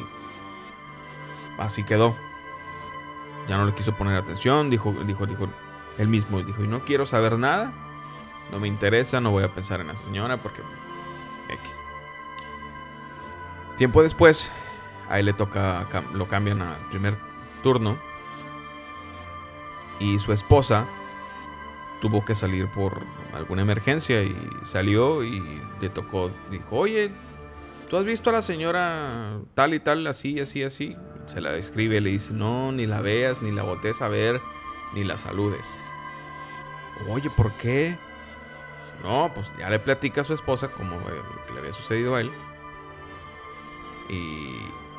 así 1.59 1.85
quedó. 1.85 2.17
Ya 3.49 3.57
no 3.57 3.65
le 3.65 3.75
quiso 3.75 3.95
poner 3.95 4.17
atención, 4.17 4.69
dijo, 4.69 4.95
dijo, 5.07 5.27
dijo, 5.27 5.49
él 5.97 6.09
mismo 6.09 6.43
dijo, 6.43 6.63
y 6.63 6.69
no 6.69 6.81
quiero 6.81 7.07
saber 7.07 7.39
nada, 7.39 7.73
no 8.53 8.61
me 8.61 8.69
interesa, 8.69 9.21
no 9.21 9.31
voy 9.31 9.45
a 9.45 9.55
pensar 9.55 9.81
en 9.81 9.87
la 9.87 9.97
señora 9.97 10.37
porque 10.37 10.61
X. 11.49 11.71
Tiempo 13.79 14.03
después, 14.03 14.51
a 15.09 15.19
él 15.19 15.27
le 15.27 15.33
toca, 15.33 15.87
lo 16.13 16.29
cambian 16.29 16.61
al 16.61 16.77
primer 16.91 17.17
turno. 17.63 17.97
Y 19.99 20.19
su 20.19 20.33
esposa 20.33 20.87
tuvo 22.01 22.25
que 22.25 22.35
salir 22.35 22.69
por 22.69 23.01
alguna 23.35 23.63
emergencia 23.63 24.23
y 24.23 24.37
salió 24.65 25.25
y 25.25 25.43
le 25.81 25.89
tocó, 25.89 26.31
dijo, 26.51 26.77
oye, 26.77 27.11
¿tú 27.89 27.97
has 27.97 28.05
visto 28.05 28.31
a 28.31 28.35
la 28.35 28.43
señora 28.43 29.39
tal 29.55 29.75
y 29.75 29.81
tal, 29.81 30.07
así, 30.07 30.41
así, 30.41 30.63
así? 30.63 30.97
Se 31.27 31.41
la 31.41 31.53
describe, 31.53 32.01
le 32.01 32.11
dice, 32.11 32.33
no, 32.33 32.73
ni 32.73 32.87
la 32.87 33.01
veas, 33.01 33.43
ni 33.43 33.51
la 33.51 33.63
voltees 33.63 34.01
a 34.01 34.09
ver, 34.09 34.41
ni 34.95 35.05
la 35.05 35.19
saludes. 35.19 35.77
Oye, 37.09 37.31
¿por 37.31 37.53
qué? 37.53 37.97
No, 39.03 39.31
pues 39.35 39.51
ya 39.59 39.71
le 39.71 39.79
platica 39.79 40.23
a 40.23 40.25
su 40.25 40.35
esposa 40.35 40.69
como 40.69 40.97
lo 40.97 41.47
que 41.47 41.53
le 41.53 41.61
había 41.61 41.73
sucedido 41.73 42.15
a 42.15 42.21
él. 42.21 42.31
Y 44.09 44.57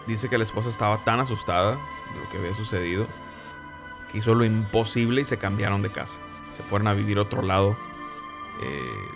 dice 0.08 0.30
que 0.30 0.38
la 0.38 0.44
esposa 0.44 0.70
estaba 0.70 1.04
tan 1.04 1.20
asustada 1.20 1.72
de 1.72 2.20
lo 2.24 2.30
que 2.32 2.38
había 2.38 2.54
sucedido 2.54 3.08
que 4.12 4.20
hizo 4.20 4.34
lo 4.34 4.44
imposible 4.46 5.22
y 5.22 5.26
se 5.26 5.38
cambiaron 5.38 5.82
de 5.82 5.90
casa. 5.90 6.18
Se 6.60 6.64
fueron 6.64 6.90
a 6.90 6.94
vivir 6.94 7.18
a 7.18 7.22
otro 7.22 7.42
lado. 7.42 7.78
Eh, 8.62 9.08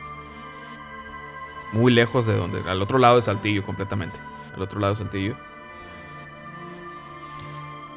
muy 1.73 1.91
lejos 1.91 2.25
de 2.25 2.37
donde. 2.37 2.61
Al 2.69 2.81
otro 2.81 2.99
lado 2.99 3.17
de 3.17 3.21
Saltillo, 3.21 3.65
completamente. 3.65 4.17
Al 4.55 4.61
otro 4.61 4.79
lado 4.79 4.93
de 4.93 4.99
Saltillo. 4.99 5.35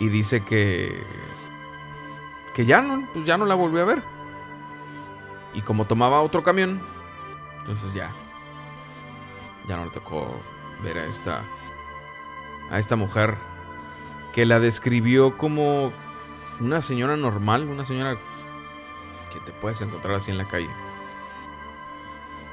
Y 0.00 0.08
dice 0.08 0.42
que. 0.42 1.00
Que 2.54 2.66
ya 2.66 2.80
no, 2.80 3.06
pues 3.12 3.24
ya 3.24 3.36
no 3.36 3.46
la 3.46 3.54
volvió 3.54 3.82
a 3.82 3.84
ver. 3.84 4.02
Y 5.54 5.62
como 5.62 5.84
tomaba 5.84 6.22
otro 6.22 6.42
camión, 6.42 6.80
entonces 7.60 7.94
ya. 7.94 8.10
Ya 9.68 9.76
no 9.76 9.84
le 9.84 9.90
tocó 9.92 10.28
ver 10.82 10.98
a 10.98 11.06
esta. 11.06 11.44
A 12.72 12.80
esta 12.80 12.96
mujer. 12.96 13.36
Que 14.34 14.44
la 14.44 14.58
describió 14.58 15.36
como 15.36 15.92
una 16.58 16.82
señora 16.82 17.16
normal, 17.16 17.68
una 17.68 17.84
señora 17.84 18.16
que 19.38 19.44
te 19.44 19.52
puedes 19.52 19.80
encontrar 19.80 20.14
así 20.14 20.30
en 20.30 20.38
la 20.38 20.48
calle. 20.48 20.70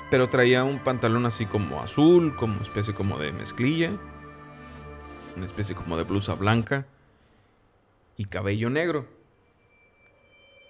Pero 0.10 0.30
traía 0.30 0.64
un 0.64 0.80
pantalón 0.80 1.26
así 1.26 1.46
como 1.46 1.82
azul, 1.82 2.36
como 2.36 2.62
especie 2.62 2.94
como 2.94 3.18
de 3.18 3.32
mezclilla. 3.32 3.92
Una 5.36 5.46
especie 5.46 5.76
como 5.76 5.98
de 5.98 6.04
blusa 6.04 6.36
blanca. 6.36 6.86
Y 8.18 8.26
cabello 8.26 8.70
negro. 8.70 9.08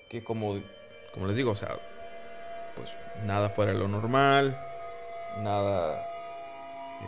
Que 0.10 0.24
como, 0.24 0.62
como 1.14 1.28
les 1.28 1.36
digo, 1.36 1.52
o 1.52 1.56
sea, 1.56 1.78
pues 2.76 2.96
nada 3.26 3.50
fuera 3.50 3.74
de 3.74 3.80
lo 3.80 3.88
normal, 3.88 4.58
nada 5.40 6.08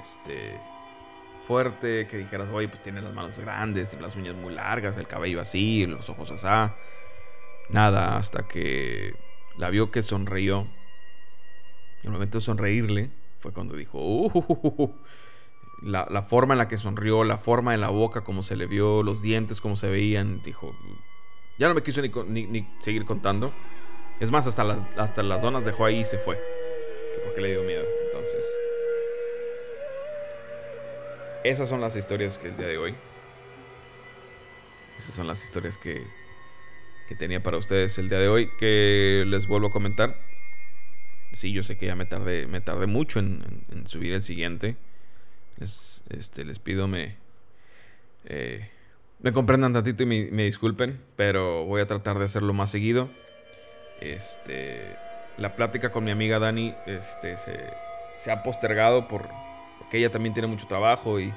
este 0.03 0.59
fuerte, 1.47 2.07
que 2.07 2.17
dijeras, 2.17 2.49
oye, 2.51 2.67
pues 2.67 2.81
tiene 2.81 3.01
las 3.01 3.13
manos 3.13 3.39
grandes, 3.39 3.99
las 4.01 4.15
uñas 4.15 4.35
muy 4.35 4.53
largas, 4.53 4.97
el 4.97 5.07
cabello 5.07 5.39
así, 5.39 5.85
los 5.85 6.09
ojos 6.09 6.31
así. 6.31 6.73
Nada 7.69 8.17
hasta 8.17 8.47
que 8.47 9.13
la 9.57 9.69
vio 9.69 9.91
que 9.91 10.01
sonrió. 10.01 10.67
El 12.03 12.11
momento 12.11 12.37
de 12.37 12.43
sonreírle 12.43 13.09
fue 13.39 13.51
cuando 13.51 13.75
dijo, 13.75 13.99
uh, 13.99 14.93
la, 15.81 16.21
forma 16.23 16.53
en 16.53 16.59
la 16.59 16.67
que 16.67 16.77
sonrió, 16.77 17.23
la 17.23 17.37
forma 17.37 17.73
en 17.73 17.81
la 17.81 17.89
boca, 17.89 18.21
como 18.21 18.43
se 18.43 18.55
le 18.55 18.67
vio, 18.67 19.03
los 19.03 19.21
dientes, 19.21 19.61
como 19.61 19.75
se 19.75 19.89
veían, 19.89 20.41
dijo, 20.43 20.75
ya 21.57 21.67
no 21.67 21.73
me 21.73 21.83
quiso 21.83 22.01
ni, 22.01 22.67
seguir 22.79 23.05
contando. 23.05 23.51
Es 24.19 24.31
más, 24.31 24.47
hasta 24.47 24.63
las, 24.63 24.79
hasta 24.97 25.23
las 25.23 25.41
donas 25.41 25.65
dejó 25.65 25.85
ahí 25.85 26.01
y 26.01 26.05
se 26.05 26.17
fue. 26.17 26.39
Porque 27.25 27.41
le 27.41 27.51
dio 27.51 27.63
miedo. 27.63 27.83
Entonces, 28.05 28.45
esas 31.43 31.67
son 31.67 31.81
las 31.81 31.95
historias 31.95 32.37
que 32.37 32.47
el 32.47 32.57
día 32.57 32.67
de 32.67 32.77
hoy. 32.77 32.95
Esas 34.97 35.15
son 35.15 35.27
las 35.27 35.43
historias 35.43 35.77
que, 35.77 36.05
que 37.07 37.15
tenía 37.15 37.41
para 37.41 37.57
ustedes 37.57 37.97
el 37.97 38.09
día 38.09 38.19
de 38.19 38.27
hoy. 38.27 38.49
Que 38.57 39.23
les 39.27 39.47
vuelvo 39.47 39.67
a 39.67 39.71
comentar. 39.71 40.15
Sí, 41.33 41.51
yo 41.51 41.63
sé 41.63 41.77
que 41.77 41.85
ya 41.85 41.95
me 41.95 42.05
tardé, 42.05 42.47
me 42.47 42.61
tardé 42.61 42.87
mucho 42.87 43.19
en, 43.19 43.41
subir 43.85 44.13
el 44.13 44.23
siguiente. 44.23 44.77
Les, 45.59 46.03
este, 46.09 46.45
les 46.45 46.59
pido 46.59 46.87
me, 46.87 47.15
eh, 48.25 48.69
me 49.19 49.31
comprendan 49.31 49.73
tantito 49.73 50.03
y 50.03 50.05
me, 50.05 50.43
disculpen, 50.43 51.01
pero 51.15 51.65
voy 51.65 51.81
a 51.81 51.87
tratar 51.87 52.19
de 52.19 52.25
hacerlo 52.25 52.53
más 52.53 52.71
seguido. 52.71 53.09
Este, 54.01 54.95
la 55.37 55.55
plática 55.55 55.91
con 55.91 56.03
mi 56.03 56.11
amiga 56.11 56.39
Dani 56.39 56.75
este, 56.85 57.37
se, 57.37 58.31
ha 58.31 58.43
postergado 58.43 59.07
por, 59.07 59.29
porque 59.79 59.97
ella 59.97 60.11
también 60.11 60.33
tiene 60.33 60.47
mucho 60.47 60.67
trabajo 60.67 61.19
y 61.19 61.33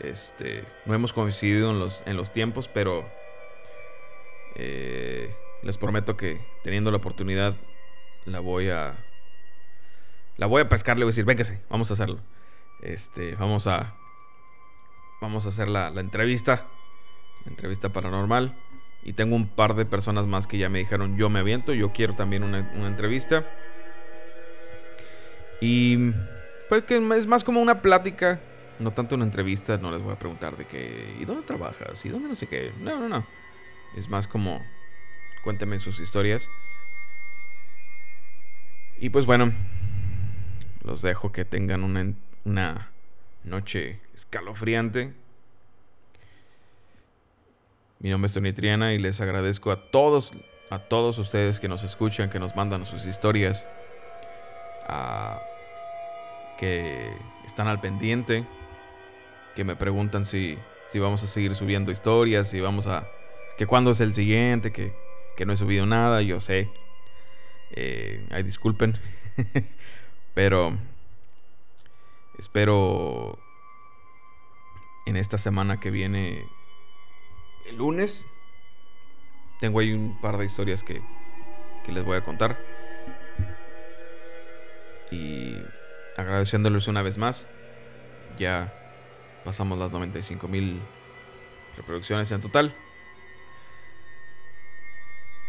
este, 0.00 0.64
no 0.84 0.94
hemos 0.94 1.12
coincidido 1.12 1.70
en 1.70 1.78
los, 1.78 2.02
en 2.06 2.16
los 2.16 2.32
tiempos, 2.32 2.68
pero 2.68 3.10
eh, 4.56 5.34
les 5.62 5.78
prometo 5.78 6.16
que 6.16 6.40
teniendo 6.62 6.90
la 6.90 6.98
oportunidad 6.98 7.54
la 8.26 8.40
voy 8.40 8.70
a 8.70 8.94
la 10.36 10.46
voy 10.46 10.62
a 10.62 10.68
pescar, 10.68 10.98
le 10.98 11.04
voy 11.04 11.10
a 11.10 11.12
decir, 11.12 11.26
véngase, 11.26 11.60
vamos 11.68 11.90
a 11.90 11.94
hacerlo. 11.94 12.18
Este, 12.80 13.34
vamos 13.34 13.66
a 13.66 13.94
vamos 15.20 15.44
a 15.46 15.50
hacer 15.50 15.68
la, 15.68 15.88
entrevista, 15.88 16.66
la 17.44 17.50
entrevista 17.50 17.90
paranormal. 17.90 18.56
Y 19.02 19.14
tengo 19.14 19.36
un 19.36 19.48
par 19.48 19.74
de 19.74 19.86
personas 19.86 20.26
más 20.26 20.46
que 20.46 20.58
ya 20.58 20.68
me 20.68 20.78
dijeron, 20.78 21.16
yo 21.16 21.30
me 21.30 21.40
aviento, 21.40 21.72
yo 21.72 21.92
quiero 21.92 22.14
también 22.14 22.42
una, 22.42 22.70
una 22.74 22.86
entrevista. 22.86 23.46
Y 25.60 26.12
pues 26.68 26.84
que 26.84 26.96
es 27.16 27.26
más 27.26 27.44
como 27.44 27.60
una 27.60 27.82
plática, 27.82 28.40
no 28.78 28.92
tanto 28.92 29.14
una 29.14 29.24
entrevista, 29.24 29.76
no 29.76 29.90
les 29.90 30.02
voy 30.02 30.12
a 30.12 30.18
preguntar 30.18 30.56
de 30.56 30.66
qué, 30.66 31.16
¿y 31.18 31.24
dónde 31.24 31.42
trabajas? 31.42 32.04
¿Y 32.04 32.08
dónde 32.08 32.28
no 32.28 32.34
sé 32.34 32.46
qué? 32.46 32.72
No, 32.80 32.98
no, 32.98 33.08
no. 33.08 33.26
Es 33.96 34.08
más 34.08 34.28
como, 34.28 34.64
cuénteme 35.42 35.78
sus 35.78 36.00
historias. 36.00 36.48
Y 38.98 39.10
pues 39.10 39.26
bueno, 39.26 39.52
los 40.84 41.02
dejo 41.02 41.32
que 41.32 41.44
tengan 41.44 41.82
una, 41.82 42.12
una 42.44 42.90
noche 43.44 43.98
escalofriante. 44.14 45.12
Mi 47.98 48.10
nombre 48.10 48.28
es 48.28 48.32
Tony 48.32 48.52
Triana 48.52 48.94
y 48.94 48.98
les 48.98 49.20
agradezco 49.20 49.70
a 49.72 49.90
todos, 49.90 50.32
a 50.70 50.78
todos 50.78 51.18
ustedes 51.18 51.60
que 51.60 51.68
nos 51.68 51.82
escuchan, 51.82 52.30
que 52.30 52.38
nos 52.38 52.56
mandan 52.56 52.84
sus 52.84 53.04
historias, 53.04 53.66
que 56.58 57.12
están 57.46 57.68
al 57.68 57.80
pendiente, 57.80 58.44
que 59.54 59.64
me 59.64 59.76
preguntan 59.76 60.24
si, 60.24 60.58
si 60.88 60.98
vamos 60.98 61.22
a 61.22 61.26
seguir 61.26 61.54
subiendo 61.54 61.90
historias, 61.90 62.48
si 62.48 62.60
vamos 62.60 62.86
a... 62.86 63.06
que 63.60 63.66
cuándo 63.66 63.90
es 63.90 64.00
el 64.00 64.14
siguiente, 64.14 64.72
que, 64.72 64.94
que 65.36 65.44
no 65.44 65.52
he 65.52 65.56
subido 65.56 65.84
nada, 65.84 66.22
yo 66.22 66.40
sé. 66.40 66.70
Eh, 67.72 68.26
disculpen. 68.42 68.98
Pero 70.34 70.78
espero 72.38 73.38
en 75.04 75.18
esta 75.18 75.36
semana 75.36 75.78
que 75.78 75.90
viene 75.90 76.42
el 77.66 77.76
lunes 77.76 78.26
tengo 79.60 79.80
ahí 79.80 79.92
un 79.92 80.18
par 80.22 80.38
de 80.38 80.46
historias 80.46 80.82
que, 80.82 81.02
que 81.84 81.92
les 81.92 82.02
voy 82.02 82.16
a 82.16 82.24
contar. 82.24 82.58
Y 85.10 85.54
agradeciéndoles 86.16 86.88
una 86.88 87.02
vez 87.02 87.18
más. 87.18 87.46
Ya 88.38 88.72
pasamos 89.44 89.78
las 89.78 89.92
95 89.92 90.48
mil 90.48 90.80
reproducciones 91.76 92.32
en 92.32 92.40
total. 92.40 92.74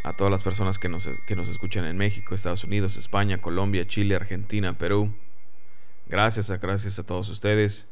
A 0.04 0.14
todas 0.14 0.32
las 0.32 0.42
personas 0.42 0.80
que 0.80 0.90
nos, 0.90 1.08
que 1.28 1.36
nos 1.36 1.48
escuchan 1.48 1.86
en 1.86 1.98
México, 1.98 2.34
Estados 2.34 2.64
Unidos, 2.64 2.98
España, 2.98 3.40
Colombia, 3.40 3.86
Chile, 3.88 4.16
Argentina, 4.16 4.78
Perú. 4.78 5.14
Gracias 6.08 6.50
a, 6.50 6.58
gracias 6.58 6.98
a 6.98 7.04
todos 7.04 7.30
ustedes. 7.30 7.88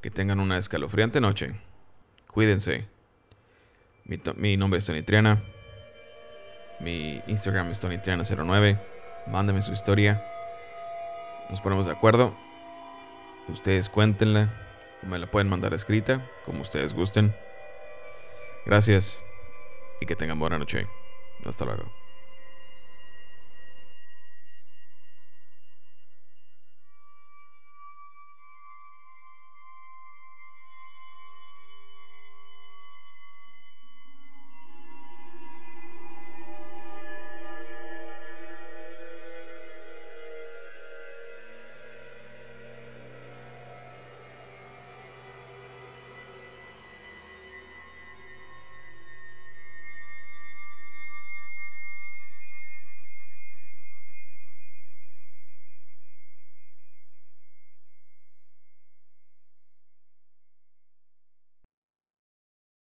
Que 0.00 0.10
tengan 0.10 0.40
una 0.40 0.56
escalofriante 0.56 1.20
noche. 1.20 1.54
Cuídense. 2.28 2.86
Mi, 4.36 4.56
nombre 4.56 4.78
es 4.78 4.86
Tony 4.86 5.02
Triana. 5.02 5.42
Mi 6.80 7.22
Instagram 7.26 7.70
es 7.70 7.82
TonyTriana09. 7.82 8.80
Mándame 9.26 9.60
su 9.60 9.72
historia. 9.72 10.24
Nos 11.50 11.60
ponemos 11.60 11.84
de 11.84 11.92
acuerdo. 11.92 12.34
Ustedes 13.48 13.90
cuéntenla. 13.90 14.54
Me 15.02 15.18
la 15.18 15.30
pueden 15.30 15.48
mandar 15.48 15.74
escrita, 15.74 16.26
como 16.46 16.62
ustedes 16.62 16.94
gusten. 16.94 17.34
Gracias 18.64 19.18
y 20.00 20.06
que 20.06 20.16
tengan 20.16 20.38
buena 20.38 20.58
noche. 20.58 20.86
Hasta 21.44 21.64
luego. 21.64 21.84